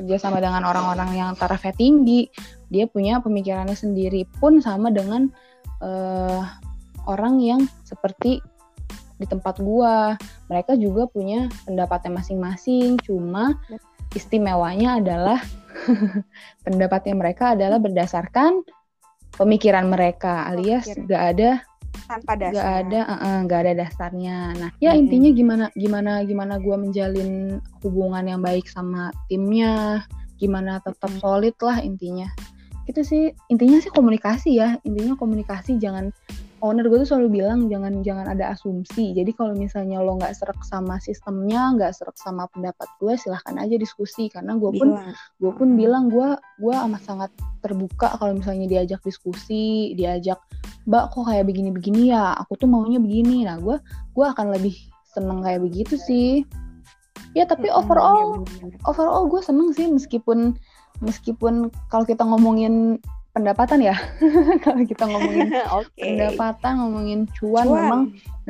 [0.00, 2.32] kerja sama dengan orang-orang yang tarafnya tinggi
[2.72, 5.28] dia punya pemikirannya sendiri pun sama dengan
[5.84, 6.42] uh,
[7.04, 8.40] orang yang seperti
[9.20, 10.16] di tempat gua.
[10.48, 13.60] Mereka juga punya pendapatnya masing-masing cuma
[14.16, 15.38] istimewanya adalah
[16.66, 18.64] pendapatnya mereka adalah berdasarkan
[19.36, 21.62] pemikiran mereka alias gak ada
[22.10, 22.58] tanpa dasar.
[22.58, 24.36] gak ada uh, gak ada dasarnya.
[24.58, 25.00] Nah ya hmm.
[25.06, 27.30] intinya gimana gimana gimana gue menjalin
[27.86, 30.02] hubungan yang baik sama timnya
[30.40, 32.26] gimana tetap solid lah intinya.
[32.88, 33.30] Itu sih.
[33.52, 34.80] Intinya sih komunikasi ya.
[34.82, 36.10] Intinya komunikasi jangan
[36.60, 39.16] owner gue tuh selalu bilang jangan jangan ada asumsi.
[39.16, 43.76] Jadi kalau misalnya lo nggak serak sama sistemnya nggak serak sama pendapat gue silahkan aja
[43.76, 44.26] diskusi.
[44.32, 44.96] Karena gue pun
[45.38, 50.40] gue pun bilang gue gue amat sangat terbuka kalau misalnya diajak diskusi diajak
[50.88, 52.36] mbak kok kayak begini-begini ya?
[52.44, 53.44] Aku tuh maunya begini.
[53.44, 53.76] Nah gue
[54.16, 54.76] gue akan lebih
[55.10, 56.44] seneng kayak begitu sih.
[57.36, 58.42] Ya tapi overall
[58.86, 60.56] overall gue seneng sih meskipun
[61.00, 62.98] meskipun kalau kita ngomongin
[63.30, 63.94] pendapatan ya.
[64.64, 66.18] Kalau kita ngomongin okay.
[66.18, 67.78] pendapatan ngomongin cuan, cuan.
[67.78, 68.00] memang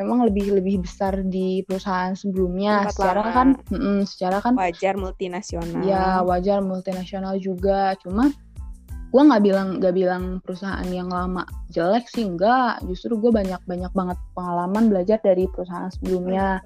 [0.01, 2.89] memang lebih lebih besar di perusahaan sebelumnya.
[2.89, 3.37] Tempat secara lama.
[3.37, 5.85] kan mm, secara kan wajar multinasional.
[5.85, 7.93] Ya wajar multinasional juga.
[8.01, 8.33] Cuma
[9.11, 11.43] gue nggak bilang nggak bilang perusahaan yang lama
[11.75, 16.63] jelek sih enggak justru gue banyak banyak banget pengalaman belajar dari perusahaan sebelumnya.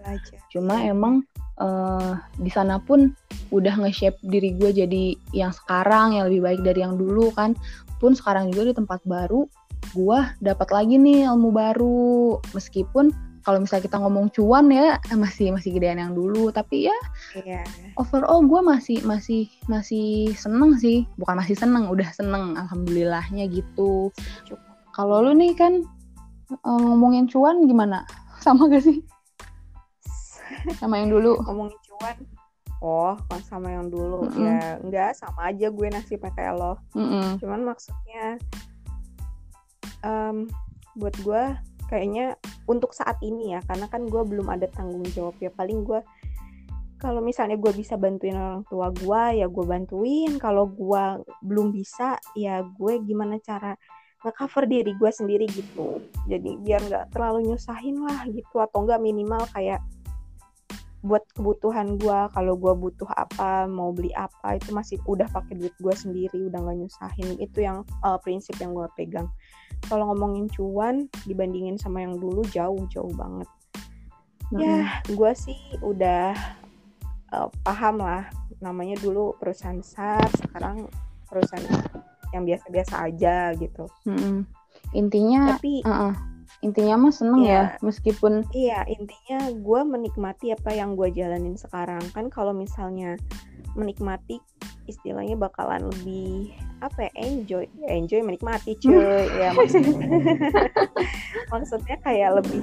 [0.52, 1.24] Cuma emang
[1.57, 3.16] uh, di sana pun
[3.48, 7.57] udah nge-shape diri gue jadi yang sekarang yang lebih baik dari yang dulu kan.
[7.96, 9.48] Pun sekarang juga di tempat baru
[9.96, 12.44] gue dapat lagi nih ilmu baru.
[12.52, 16.48] Meskipun kalau misalnya kita ngomong cuan ya masih masih gedean yang dulu.
[16.48, 16.96] Tapi ya
[17.44, 17.64] yeah.
[18.00, 21.04] overall gue masih masih masih seneng sih.
[21.20, 22.57] Bukan masih seneng udah seneng.
[22.57, 24.09] Alhamdulillahnya gitu.
[24.96, 25.85] Kalau lu nih kan
[26.48, 28.09] eh, ngomongin cuan gimana?
[28.44, 29.04] Sama gak sih?
[30.80, 31.37] Sama yang dulu?
[31.44, 32.16] Ngomongin cuan?
[32.85, 34.28] Oh pas sama yang dulu.
[34.28, 34.44] Mm -hmm.
[34.44, 36.76] ya enggak sama aja gue nasibnya kayak lo.
[36.92, 37.26] Mm -hmm.
[37.40, 38.37] cuman maksudnya
[40.04, 40.44] um,
[41.00, 41.44] buat gue
[41.88, 45.52] kayaknya untuk saat ini ya karena kan gue belum ada tanggung jawab ya.
[45.52, 46.00] Paling gue
[46.98, 50.32] kalau misalnya gue bisa bantuin orang tua gue ya gue bantuin.
[50.40, 51.04] Kalau gue
[51.44, 53.76] belum bisa ya gue gimana cara
[54.24, 56.00] nge-cover diri gue sendiri gitu.
[56.24, 59.84] Jadi biar nggak terlalu nyusahin lah gitu atau enggak minimal kayak
[61.04, 65.76] buat kebutuhan gue kalau gue butuh apa mau beli apa itu masih udah pakai duit
[65.76, 67.36] gue sendiri udah nggak nyusahin.
[67.36, 69.28] Itu yang uh, prinsip yang gue pegang
[69.86, 73.48] kalau ngomongin cuan dibandingin sama yang dulu jauh jauh banget.
[74.54, 76.36] Ya gue sih udah
[77.34, 78.28] uh, paham lah.
[78.62, 80.86] Namanya dulu perusahaan besar sekarang
[81.26, 81.64] perusahaan
[82.30, 83.86] yang biasa-biasa aja gitu.
[84.06, 84.38] Mm -hmm.
[84.94, 86.14] intinya tapi uh -uh
[86.64, 92.00] intinya mah seneng ya meskipun iya intinya gue menikmati apa yang gue jalanin sekarang.
[92.16, 93.20] Kan kalau misalnya
[93.76, 94.40] menikmati
[94.84, 96.52] istilahnya bakalan lebih
[96.84, 98.96] apa ya enjoy ya enjoy menikmati cuy.
[99.40, 100.06] Ya maksudnya.
[101.52, 102.62] Maksudnya kayak lebih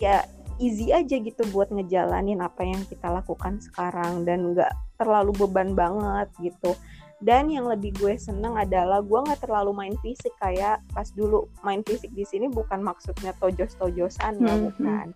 [0.00, 0.26] ya
[0.58, 6.28] easy aja gitu buat ngejalanin apa yang kita lakukan sekarang dan nggak terlalu beban banget
[6.42, 6.74] gitu.
[7.22, 11.78] Dan yang lebih gue seneng adalah gue nggak terlalu main fisik kayak pas dulu main
[11.86, 14.66] fisik di sini bukan maksudnya tojos tojosan ya hmm, hmm.
[14.74, 15.06] bukan.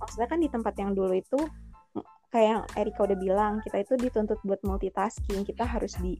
[0.00, 1.38] Maksudnya kan di tempat yang dulu itu
[2.32, 6.16] kayak yang Erika udah bilang kita itu dituntut buat multitasking kita harus di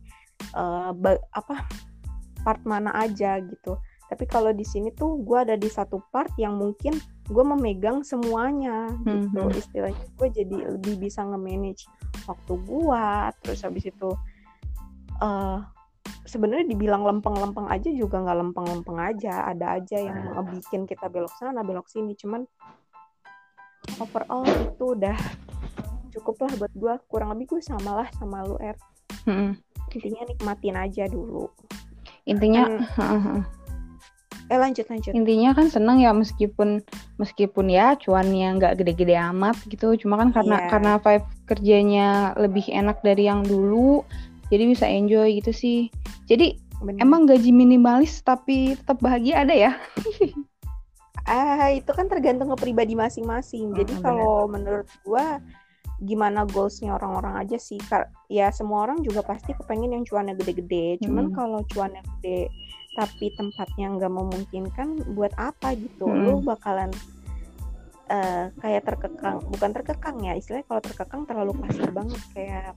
[0.52, 0.92] uh,
[1.32, 1.64] apa
[2.44, 3.80] part mana aja gitu
[4.12, 6.92] tapi kalau di sini tuh gue ada di satu part yang mungkin
[7.32, 9.56] gue memegang semuanya gitu hmm.
[9.56, 11.88] istilahnya gue jadi lebih bisa nge-manage
[12.28, 13.04] waktu gue
[13.40, 14.10] terus habis itu
[15.24, 15.64] uh,
[16.28, 20.44] sebenarnya dibilang lempeng-lempeng aja juga nggak lempeng-lempeng aja ada aja yang ah.
[20.44, 22.44] bikin kita belok sana belok sini cuman
[23.96, 25.16] overall itu udah
[26.12, 28.76] cukup lah buat gue kurang lebih gue sama lah sama lu er.
[29.24, 29.54] Hmm.
[29.92, 31.52] intinya nikmatin aja dulu.
[32.24, 32.64] Intinya
[32.96, 33.44] kan,
[34.52, 35.12] eh lanjut lanjut.
[35.12, 36.80] Intinya kan seneng ya meskipun
[37.20, 39.92] meskipun ya cuannya nggak gede-gede amat gitu.
[40.00, 40.70] Cuma kan karena yeah.
[40.72, 42.08] karena vibe kerjanya
[42.40, 44.00] lebih enak dari yang dulu
[44.48, 45.80] jadi bisa enjoy gitu sih.
[46.24, 47.04] Jadi Bener.
[47.04, 49.72] emang gaji minimalis tapi tetap bahagia ada ya?
[51.22, 53.70] Ah itu kan tergantung ke pribadi masing-masing.
[53.70, 55.38] Hmm, jadi kalau menurut gua
[56.00, 57.78] gimana goalsnya orang-orang aja sih
[58.32, 61.34] ya semua orang juga pasti kepengen yang cuannya gede-gede cuman hmm.
[61.36, 62.48] kalau cuannya gede
[62.92, 66.22] tapi tempatnya nggak memungkinkan buat apa gitu hmm.
[66.28, 66.90] lu bakalan
[68.12, 72.74] uh, kayak terkekang bukan terkekang ya istilahnya kalau terkekang terlalu pasif banget kayak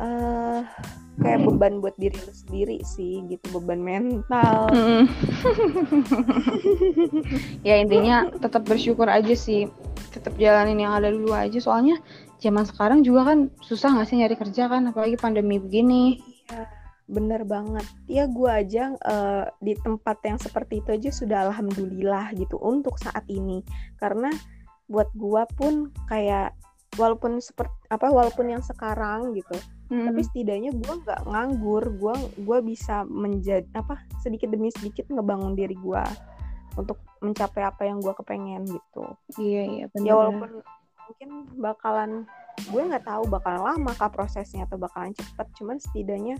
[0.00, 0.60] uh,
[1.20, 4.72] kayak beban buat diri lu sendiri sih gitu beban mental.
[4.72, 5.04] Mm.
[7.68, 9.68] ya intinya tetap bersyukur aja sih
[10.10, 11.60] tetap jalanin yang ada dulu aja.
[11.60, 12.00] Soalnya
[12.40, 16.18] zaman sekarang juga kan susah nggak sih nyari kerja kan apalagi pandemi begini.
[16.48, 17.84] Iya bener banget.
[18.06, 23.26] Ya gue aja uh, di tempat yang seperti itu aja sudah alhamdulillah gitu untuk saat
[23.26, 23.66] ini.
[23.98, 24.30] Karena
[24.86, 26.54] buat gue pun kayak
[26.98, 29.54] walaupun seperti apa walaupun yang sekarang gitu
[29.92, 30.10] hmm.
[30.10, 35.78] tapi setidaknya gue nggak nganggur gue gue bisa menjadi apa sedikit demi sedikit ngebangun diri
[35.78, 36.04] gue
[36.74, 39.04] untuk mencapai apa yang gue kepengen gitu
[39.38, 40.50] iya iya benar ya walaupun
[41.10, 42.10] mungkin bakalan
[42.70, 46.36] gue nggak tahu bakalan lama kah prosesnya atau bakalan cepet cuman setidaknya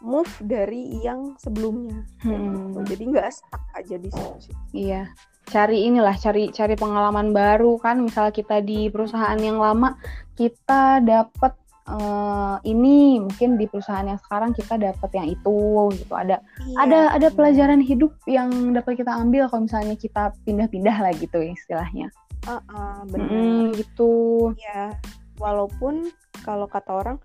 [0.00, 2.04] move dari yang sebelumnya.
[2.20, 2.76] Hmm.
[2.84, 5.08] jadi nggak stuck aja di situ iya.
[5.46, 8.02] Cari inilah cari cari pengalaman baru kan.
[8.02, 9.94] Misal kita di perusahaan yang lama
[10.34, 11.54] kita dapat
[11.86, 13.22] uh, ini.
[13.22, 15.58] Mungkin di perusahaan yang sekarang kita dapat yang itu
[15.94, 16.12] gitu.
[16.18, 21.14] Ada iya, ada ada pelajaran hidup yang dapat kita ambil kalau misalnya kita pindah-pindah lah
[21.14, 22.10] gitu istilahnya.
[22.50, 23.30] Uh, uh, benar.
[23.30, 24.50] Mm, gitu.
[24.58, 24.98] Ya
[25.38, 26.10] walaupun
[26.44, 27.16] kalau kata orang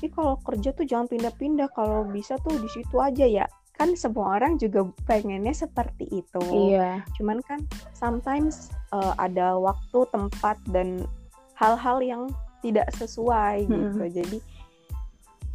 [0.00, 3.44] tapi kalau kerja tuh jangan pindah-pindah kalau bisa tuh di situ aja ya.
[3.76, 6.40] Kan semua orang juga pengennya seperti itu.
[6.72, 7.04] Iya.
[7.20, 11.04] Cuman kan sometimes uh, ada waktu tempat dan
[11.52, 12.22] hal-hal yang
[12.64, 13.72] tidak sesuai hmm.
[13.76, 14.04] gitu.
[14.24, 14.38] Jadi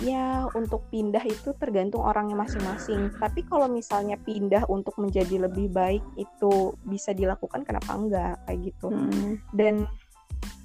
[0.06, 3.18] ya untuk pindah itu tergantung orangnya masing-masing.
[3.18, 8.38] Tapi kalau misalnya pindah untuk menjadi lebih baik itu bisa dilakukan kenapa enggak?
[8.46, 8.94] Kayak gitu.
[8.94, 9.42] Hmm.
[9.58, 9.90] dan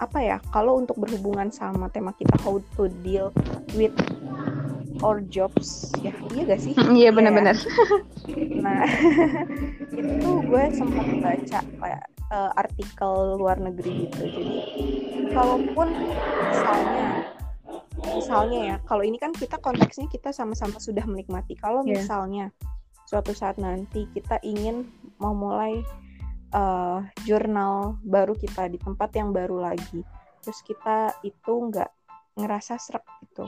[0.01, 3.35] apa ya kalau untuk berhubungan sama tema kita how to deal
[3.77, 3.95] with
[5.01, 6.73] our jobs ya iya gak sih?
[6.77, 7.11] Iya, iya.
[7.13, 7.57] benar-benar.
[8.61, 8.85] Nah
[10.01, 14.23] itu gue sempat baca kayak uh, artikel luar negeri gitu.
[14.29, 14.57] Jadi
[15.33, 15.89] kalaupun
[16.53, 17.09] misalnya
[18.01, 21.57] misalnya ya kalau ini kan kita konteksnya kita sama-sama sudah menikmati.
[21.57, 22.01] Kalau yeah.
[22.01, 22.53] misalnya
[23.09, 24.87] suatu saat nanti kita ingin
[25.19, 25.83] mau mulai
[26.55, 30.03] uh, jurnal baru kita di tempat yang baru lagi
[30.41, 31.91] terus kita itu nggak
[32.41, 33.45] ngerasa serak gitu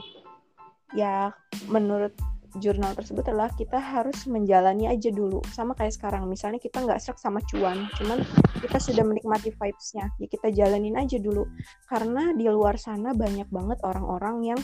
[0.93, 1.33] ya
[1.67, 2.13] menurut
[2.61, 7.17] jurnal tersebut adalah kita harus menjalani aja dulu sama kayak sekarang misalnya kita nggak serak
[7.17, 8.21] sama cuan cuman
[8.61, 11.49] kita sudah menikmati vibesnya ya kita jalanin aja dulu
[11.89, 14.59] karena di luar sana banyak banget orang-orang yang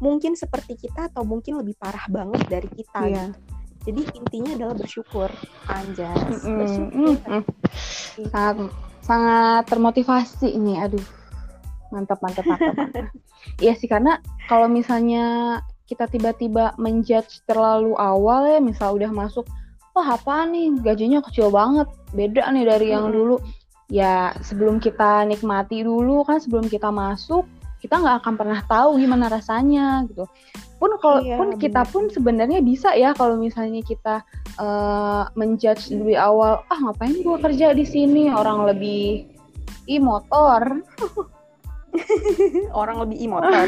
[0.00, 3.28] mungkin seperti kita atau mungkin lebih parah banget dari kita yeah.
[3.28, 3.59] gitu.
[3.84, 5.30] Jadi intinya adalah bersyukur.
[5.68, 7.14] Anjas mm bersyukur.
[7.28, 7.42] Mm
[8.28, 8.56] sangat
[9.00, 11.02] sangat termotivasi ini aduh.
[11.90, 13.06] Mantap mantap mantap mantap.
[13.64, 14.20] Iya sih karena
[14.52, 19.48] kalau misalnya kita tiba-tiba menjudge terlalu awal ya misal udah masuk
[19.96, 20.76] wah apa nih?
[20.84, 21.88] Gajinya kecil banget.
[22.12, 23.40] Beda nih dari yang dulu.
[23.88, 27.48] Ya sebelum kita nikmati dulu kan sebelum kita masuk
[27.80, 30.28] kita nggak akan pernah tahu gimana rasanya gitu
[30.80, 34.24] pun kalau iya, pun kita pun sebenarnya bisa ya kalau misalnya kita
[34.56, 38.32] uh, menjudge lebih awal ah ngapain gua kerja di sini?
[38.32, 39.28] Orang lebih
[39.84, 40.80] i motor.
[42.80, 43.66] Orang lebih i motor.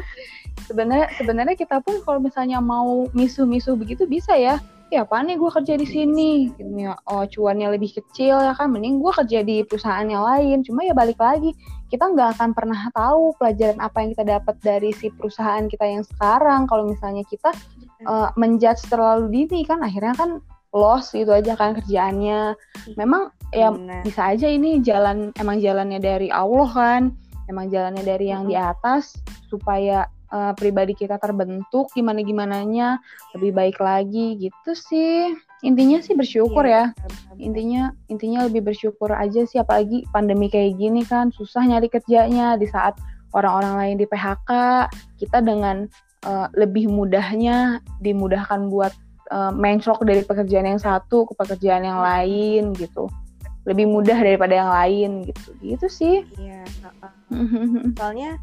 [0.68, 4.56] Sebenarnya sebenarnya kita pun kalau misalnya mau misuh-misuh begitu bisa ya.
[4.88, 6.48] Ya apa nih gue kerja di sini?
[6.52, 6.96] Gitu ya.
[7.08, 10.64] Oh cuannya lebih kecil ya kan mending gue kerja di perusahaan yang lain.
[10.64, 11.52] Cuma ya balik lagi
[11.88, 16.04] kita nggak akan pernah tahu pelajaran apa yang kita dapat dari si perusahaan kita yang
[16.04, 16.68] sekarang.
[16.68, 17.50] Kalau misalnya kita
[18.04, 20.30] uh, menjudge terlalu dini kan akhirnya kan
[20.76, 22.52] loss gitu aja kan kerjaannya.
[23.00, 24.04] Memang ya Bener.
[24.04, 27.02] bisa aja ini jalan emang jalannya dari Allah kan
[27.48, 29.16] emang jalannya dari yang di atas
[29.48, 33.00] supaya uh, pribadi kita terbentuk gimana gimananya
[33.36, 35.32] lebih baik lagi gitu sih
[35.66, 37.08] intinya sih bersyukur iya, ya.
[37.38, 42.54] intinya intinya lebih bersyukur aja sih apalagi pandemi kayak gini kan susah nyari kerjanya.
[42.54, 42.98] Di saat
[43.34, 44.50] orang-orang lain di PHK
[45.18, 45.90] kita dengan
[46.26, 48.94] uh, lebih mudahnya dimudahkan buat
[49.34, 53.10] uh, menclok dari pekerjaan yang satu ke pekerjaan yang lain gitu.
[53.66, 55.48] Lebih mudah daripada yang lain gitu.
[55.60, 56.16] Gitu sih.
[56.38, 56.64] Iya
[57.98, 58.40] soalnya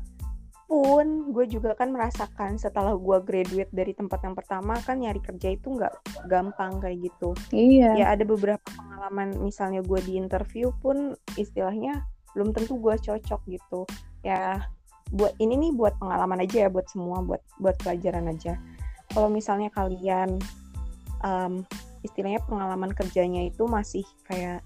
[0.65, 5.53] pun gue juga kan merasakan setelah gue graduate dari tempat yang pertama kan nyari kerja
[5.53, 5.93] itu nggak
[6.25, 7.37] gampang kayak gitu.
[7.53, 7.93] Iya.
[7.97, 12.01] Ya ada beberapa pengalaman misalnya gue di interview pun istilahnya
[12.33, 13.85] belum tentu gue cocok gitu.
[14.25, 14.65] Ya
[15.13, 18.57] buat ini nih buat pengalaman aja ya buat semua buat buat pelajaran aja.
[19.13, 20.41] Kalau misalnya kalian
[21.21, 21.61] um,
[22.01, 24.65] istilahnya pengalaman kerjanya itu masih kayak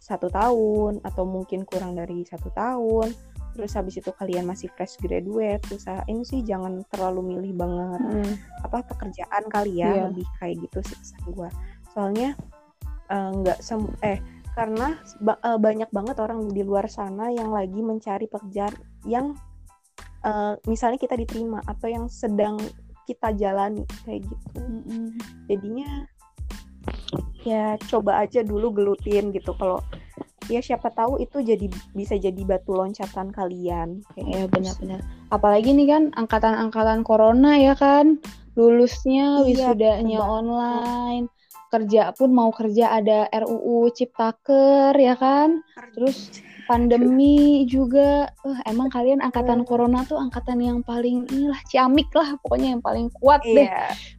[0.00, 3.16] satu tahun atau mungkin kurang dari satu tahun
[3.54, 8.34] terus habis itu kalian masih fresh graduate usahain sih jangan terlalu milih banget hmm.
[8.66, 10.04] apa pekerjaan kali ya yeah.
[10.10, 11.48] lebih kayak gitu sih pesan gue
[11.94, 12.30] soalnya
[13.08, 14.18] eh, nggak uh, eh
[14.54, 18.74] karena ba uh, banyak banget orang di luar sana yang lagi mencari pekerjaan
[19.06, 19.34] yang
[20.26, 22.58] uh, misalnya kita diterima atau yang sedang
[23.06, 25.06] kita jalani kayak gitu mm -hmm.
[25.50, 25.88] jadinya
[27.44, 29.78] ya coba aja dulu gelutin gitu kalau
[30.48, 34.04] ya siapa tahu itu jadi bisa jadi batu loncatan kalian.
[34.14, 35.00] Kayak ya benar-benar.
[35.32, 38.20] Apalagi nih kan angkatan-angkatan corona ya kan.
[38.54, 40.36] Lulusnya iya, wisudanya betul.
[40.38, 41.24] online.
[41.74, 45.58] Kerja pun mau kerja ada RUU Ciptaker ya kan.
[45.98, 46.30] Terus
[46.70, 48.30] pandemi juga.
[48.46, 53.10] Uh, emang kalian angkatan corona tuh angkatan yang paling inilah ciamik lah pokoknya yang paling
[53.18, 53.66] kuat deh.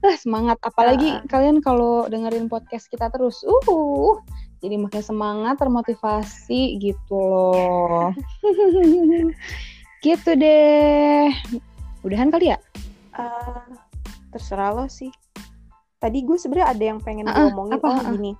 [0.03, 0.59] Uh, semangat.
[0.61, 1.23] Apalagi uh.
[1.31, 4.19] kalian kalau dengerin podcast kita terus uh
[4.65, 8.09] jadi makin semangat termotivasi gitu loh.
[10.05, 11.33] Gitu deh.
[12.05, 12.61] Udahan kali ya?
[13.17, 13.65] Uh,
[14.29, 15.09] terserah lo sih.
[15.97, 18.13] Tadi gue sebenarnya ada yang pengen uh, ngomongin apa, oh uh.
[18.13, 18.37] gini.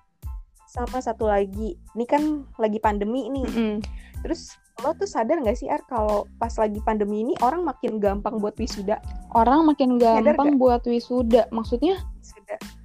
[0.70, 1.74] Sama satu lagi.
[1.98, 3.46] Ini kan lagi pandemi nih.
[3.50, 3.74] Mm -hmm.
[4.22, 4.54] terus
[4.86, 8.54] lo tuh sadar gak sih Ar kalau pas lagi pandemi ini orang makin gampang buat
[8.62, 9.02] wisuda?
[9.34, 11.50] Orang makin gampang buat wisuda.
[11.50, 11.98] Maksudnya?
[12.22, 12.85] Wisuda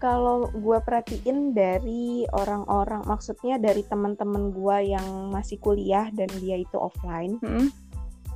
[0.00, 6.74] kalau gue perhatiin dari orang-orang, maksudnya dari teman-teman gue yang masih kuliah dan dia itu
[6.80, 7.68] offline, hmm.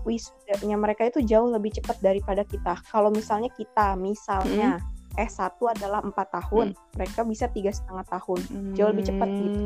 [0.05, 2.77] wisudanya mereka itu jauh lebih cepat daripada kita.
[2.93, 5.25] Kalau misalnya kita, misalnya hmm.
[5.25, 7.01] S1 adalah empat tahun, hmm.
[7.01, 8.75] mereka bisa tiga setengah tahun, hmm.
[8.77, 9.61] jauh lebih cepat gitu.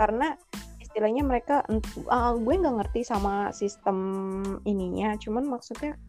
[0.00, 0.32] Karena
[0.80, 1.68] istilahnya mereka,
[2.08, 4.00] uh, gue nggak ngerti sama sistem
[4.64, 6.00] ininya, cuman maksudnya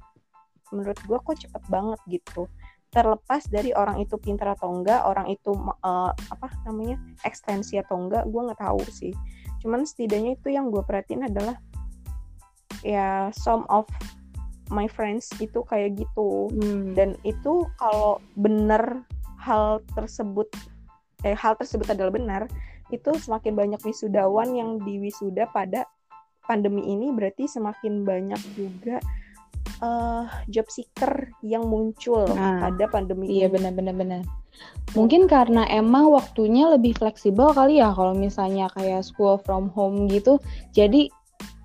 [0.71, 2.47] menurut gue kok cepet banget gitu
[2.91, 8.28] terlepas dari orang itu pintar atau enggak orang itu uh, apa namanya ekstensi atau enggak
[8.28, 9.16] gue nggak tahu sih
[9.63, 11.55] cuman setidaknya itu yang gue perhatiin adalah
[12.84, 13.88] ya some of
[14.68, 16.91] my friends itu kayak gitu hmm.
[16.91, 19.07] dan itu kalau benar
[19.39, 20.51] hal tersebut
[21.24, 22.43] eh hal tersebut adalah benar
[22.91, 25.88] itu semakin banyak wisudawan yang diwisuda pada
[26.43, 28.99] pandemi ini berarti semakin banyak juga
[29.82, 34.21] uh, job seeker yang muncul nah, pada pandemi iya benar-benar benar
[34.93, 40.38] mungkin karena emang waktunya lebih fleksibel kali ya kalau misalnya kayak school from home gitu
[40.71, 41.09] jadi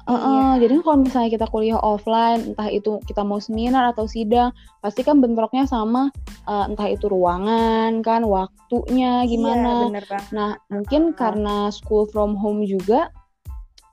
[0.07, 4.55] Uh, uh, jadi kalau misalnya kita kuliah offline, entah itu kita mau seminar atau sidang,
[4.79, 6.15] pasti kan bentroknya sama
[6.47, 9.67] uh, entah itu ruangan kan, waktunya gimana.
[9.67, 10.31] Iya, bener banget.
[10.31, 11.15] Nah, mungkin Uh.
[11.19, 13.11] karena school from home juga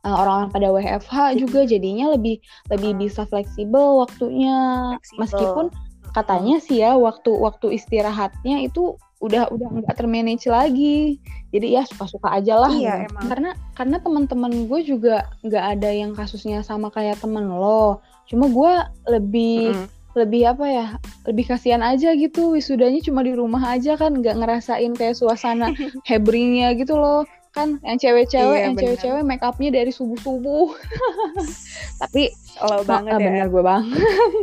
[0.05, 2.99] orang-orang pada WFH juga jadinya lebih lebih Uh.
[3.07, 4.57] bisa fleksibel waktunya.
[4.99, 5.19] Fleksibel.
[5.23, 5.65] Meskipun
[6.11, 11.15] katanya sih ya waktu waktu istirahatnya itu udah udah nggak termanage lagi
[11.49, 13.15] jadi ya suka-suka aja lah Iya, gitu.
[13.15, 13.23] emang.
[13.31, 18.73] karena karena teman-teman gue juga nggak ada yang kasusnya sama kayak temen lo cuma gue
[19.09, 19.87] lebih Mm-mm.
[20.19, 20.87] lebih apa ya
[21.23, 25.71] lebih kasihan aja gitu wisudanya cuma di rumah aja kan nggak ngerasain kayak suasana
[26.09, 27.23] hebringnya gitu loh
[27.53, 30.73] kan yang cewek-cewek Iya, yang cewek-cewek make upnya dari subuh-subuh
[32.01, 33.17] tapi Slow banget ya.
[33.21, 33.83] bener gue bang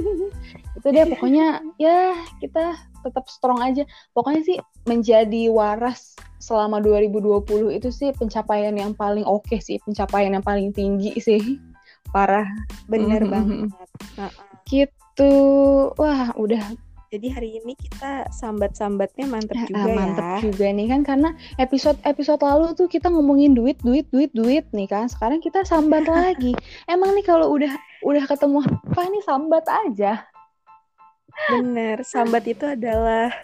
[0.78, 1.46] itu deh pokoknya
[1.76, 1.98] ya
[2.38, 9.22] kita tetap strong aja pokoknya sih menjadi waras selama 2020 itu sih pencapaian yang paling
[9.22, 11.58] oke sih pencapaian yang paling tinggi sih
[12.08, 12.48] parah
[12.86, 13.30] Bener Mhm.
[13.30, 13.68] banget.
[14.16, 14.30] Heeh.
[14.66, 15.32] gitu
[15.94, 16.62] wah udah
[17.10, 20.38] Jadi hari ini kita sambat-sambatnya mantep ah, juga mantep ya.
[20.46, 24.86] juga nih kan karena episode episode lalu tuh kita ngomongin duit duit duit duit nih
[24.86, 26.54] kan sekarang kita sambat lagi
[26.86, 27.74] emang nih kalau udah
[28.06, 30.22] udah ketemu apa nih sambat aja
[31.50, 33.34] Bener, sambat itu adalah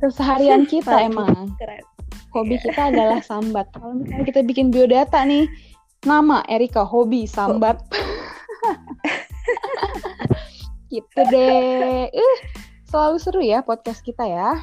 [0.00, 1.84] keseharian kita emang keren.
[2.32, 3.68] hobi kita adalah sambat.
[3.76, 5.44] Kalau misalnya kita bikin biodata nih,
[6.08, 7.84] nama Erika hobi sambat.
[10.92, 12.08] gitu deh.
[12.08, 12.63] Uh,
[12.94, 14.62] selalu seru ya podcast kita ya.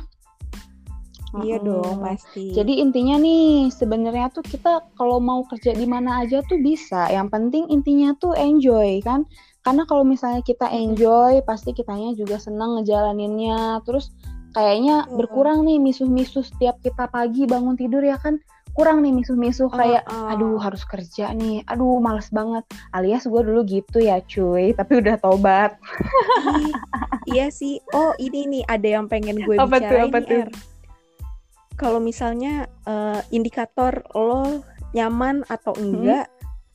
[1.43, 1.67] Iya Mm-mm.
[1.67, 2.55] dong, pasti.
[2.55, 7.11] Jadi intinya nih, sebenarnya tuh kita kalau mau kerja di mana aja tuh bisa.
[7.11, 9.27] Yang penting intinya tuh enjoy kan.
[9.67, 13.83] Karena kalau misalnya kita enjoy, pasti kitanya juga senang ngejalaninnya.
[13.83, 14.15] Terus
[14.55, 18.39] kayaknya berkurang nih misuh-misuh setiap kita pagi bangun tidur ya kan.
[18.71, 20.31] Kurang nih misuh-misuh kayak Oh, oh.
[20.31, 21.61] aduh harus kerja nih.
[21.67, 22.63] Aduh males banget.
[22.95, 25.75] Alias gue dulu gitu ya cuy, tapi udah tobat.
[27.29, 27.79] Iya sih.
[27.93, 30.41] Oh, ini nih ada yang pengen gue Apa tuh, bicarain apa tuh?
[30.41, 30.49] Er.
[31.77, 36.27] Kalau misalnya eh, indikator lo nyaman atau Hmm?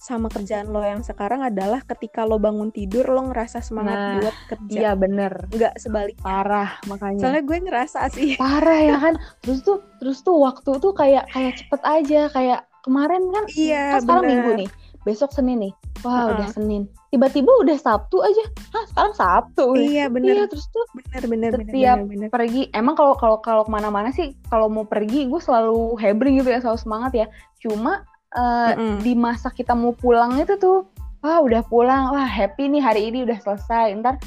[0.07, 4.37] Sama kerjaan lo yang sekarang adalah ketika lo bangun tidur lo ngerasa semangat Nah, buat
[4.47, 4.79] kerja.
[4.79, 5.51] Iya bener.
[5.51, 6.23] Enggak sebaliknya.
[6.23, 7.19] Parah makanya.
[7.21, 8.39] Soalnya gue ngerasa sih.
[8.41, 13.27] parah ya kan terus tuh terus tuh waktu tuh kayak kayak cepet aja kayak kemarin
[13.29, 14.31] kan Iya, kan sekarang bener.
[14.33, 14.71] minggu nih
[15.03, 16.31] besok senin nih wah Heeh.
[16.35, 19.67] udah senin tiba-tiba udah sabtu aja Hah sekarang sabtu.
[19.75, 20.47] Iya, iya bener.
[20.47, 22.29] terus tuh bener, bener, Setiap bener, bener.
[22.29, 26.51] pergi emang kalau kalau kalau ke mana-mana sih kalau mau pergi gue selalu hebring gitu
[26.51, 27.27] ya selalu semangat ya
[27.57, 28.03] cuma
[28.35, 29.05] eh, Mm-mm.
[29.05, 30.89] di masa kita mau pulang itu tuh
[31.23, 32.11] wah udah pulang.
[32.15, 33.99] Wah happy nih hari ini udah selesai.
[33.99, 34.19] Ntar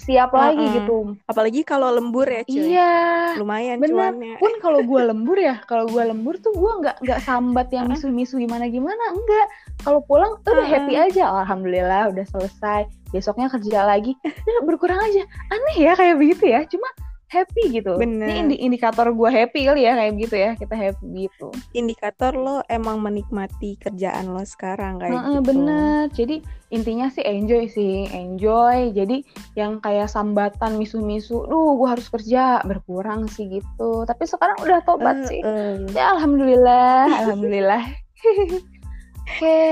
[0.00, 0.76] siap lagi Mm-mm.
[0.80, 0.98] gitu.
[1.28, 2.72] Apalagi kalau lembur ya, cuy.
[2.72, 3.36] iya.
[3.36, 3.92] Lumayan Bener.
[3.92, 4.34] cuannya.
[4.40, 8.40] pun kalau gue lembur ya kalau gue lembur tuh gue nggak nggak sambat yang misu-misu
[8.40, 9.04] gimana gimana.
[9.12, 9.46] Enggak
[9.84, 11.28] kalau pulang tuh udah happy aja.
[11.44, 12.88] Alhamdulillah udah selesai.
[13.12, 14.16] Besoknya kerja lagi.
[14.64, 15.22] Berkurang aja.
[15.52, 16.64] Aneh ya kayak begitu ya.
[16.64, 16.88] Cuma
[17.30, 18.26] happy gitu Bener.
[18.26, 22.66] ini indi- indikator gue happy kali ya kayak begitu ya kita happy gitu Indikator lo
[22.66, 25.46] emang menikmati kerjaan lo sekarang kayak Heeh, gitu.
[25.46, 26.36] bener jadi
[26.70, 29.22] intinya sih enjoy sih enjoy jadi
[29.54, 35.16] yang kayak sambatan misu-misu duh gue harus kerja berkurang sih gitu tapi sekarang udah tobat
[35.22, 35.86] Eh, sih eh.
[35.94, 37.82] Ya alhamdulillah, alhamdulillah.
[39.30, 39.62] Oke,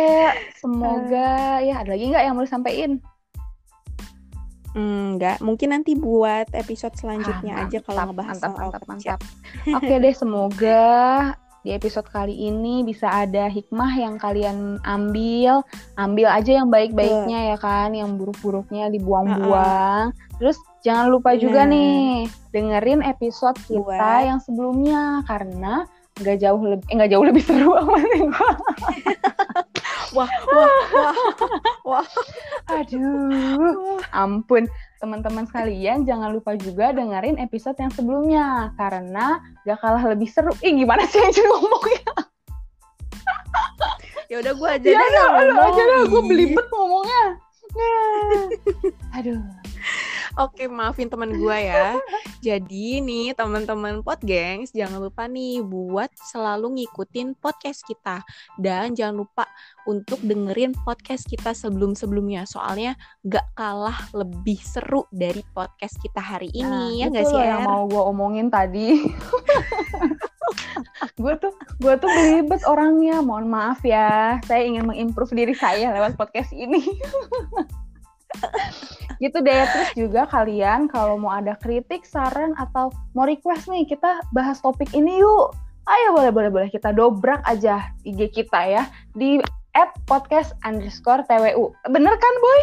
[0.55, 3.03] semoga ya ada lagi nggak yang mau disampaikan?
[4.79, 9.15] Enggak, mungkin nanti buat episode selanjutnya Ah, aja kalau ngebahas mantap, soal mantap, kerja.
[9.19, 9.21] mantap.
[9.75, 10.87] Oke deh, semoga
[11.59, 15.67] di episode kali ini bisa ada hikmah yang kalian ambil,
[15.97, 20.15] ambil aja yang baik-baiknya ya kan, yang buruk-buruknya dibuang-buang.
[20.39, 21.75] Terus jangan lupa juga Benar.
[21.75, 22.07] nih
[22.55, 25.83] dengerin episode kita Buat- yang sebelumnya karena
[26.19, 28.51] nggak jauh lebih eh, nggak jauh lebih seru amat nih gua.
[30.17, 31.17] Wah, wah, wah,
[31.85, 32.07] wah.
[32.81, 34.65] Aduh, ampun.
[34.99, 38.73] Teman-teman sekalian, jangan lupa juga dengerin episode yang sebelumnya.
[38.81, 39.37] Karena
[39.69, 40.57] gak kalah lebih seru.
[40.65, 42.03] Ih, gimana sih yang jadi ngomongnya?
[44.29, 46.01] Ya udah gue aja Ya deh udah, aja dah.
[46.09, 47.25] Gue belibet ngomongnya.
[47.73, 48.45] Nah.
[49.21, 49.41] Aduh.
[50.39, 51.99] Oke, maafin teman gue ya.
[52.39, 58.23] Jadi nih teman-teman pot gengs, jangan lupa nih buat selalu ngikutin podcast kita
[58.55, 59.51] dan jangan lupa
[59.91, 62.47] untuk dengerin podcast kita sebelum-sebelumnya.
[62.47, 62.95] Soalnya
[63.27, 67.43] gak kalah lebih seru dari podcast kita hari ini ya Nah, nggak itu sih?
[67.43, 67.67] yang Er?
[67.67, 68.95] mau gue omongin tadi.
[71.19, 71.51] gue tuh
[71.83, 73.19] gue tuh belibet orangnya.
[73.27, 74.39] Mohon maaf ya.
[74.47, 76.87] Saya ingin mengimprove diri saya lewat podcast ini.
[79.23, 79.63] gitu deh.
[79.67, 84.91] Terus juga kalian kalau mau ada kritik saran atau mau request nih kita bahas topik
[84.95, 85.55] ini yuk.
[85.89, 86.69] Ayo boleh boleh boleh.
[86.69, 88.83] Kita dobrak aja IG kita ya.
[89.17, 89.41] Di
[89.73, 91.73] at podcast underscore TWU.
[91.89, 92.61] Bener kan, Boy?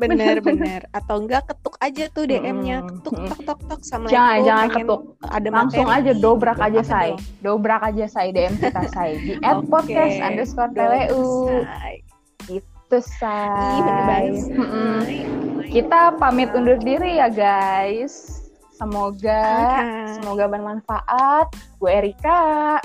[0.00, 4.68] bener bener atau enggak ketuk aja tuh DM-nya ketuk tok tok tok sama jangan jangan
[4.72, 5.00] ketuk.
[5.28, 6.00] ada langsung materi.
[6.00, 7.20] aja dobrak aja Apa say dong?
[7.44, 11.24] dobrak aja say DM kita say di at Oke, podcast underscore TWU.
[12.84, 14.28] Itu say.
[15.72, 18.44] kita pamit undur diri ya guys.
[18.74, 19.42] Semoga
[19.80, 20.20] Oke.
[20.20, 21.46] semoga bermanfaat.
[21.80, 22.78] Gue Erika.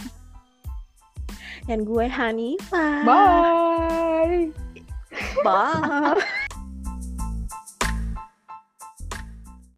[1.68, 3.06] Dan gue Hanifah.
[3.06, 4.50] Bye.
[5.43, 6.22] Bye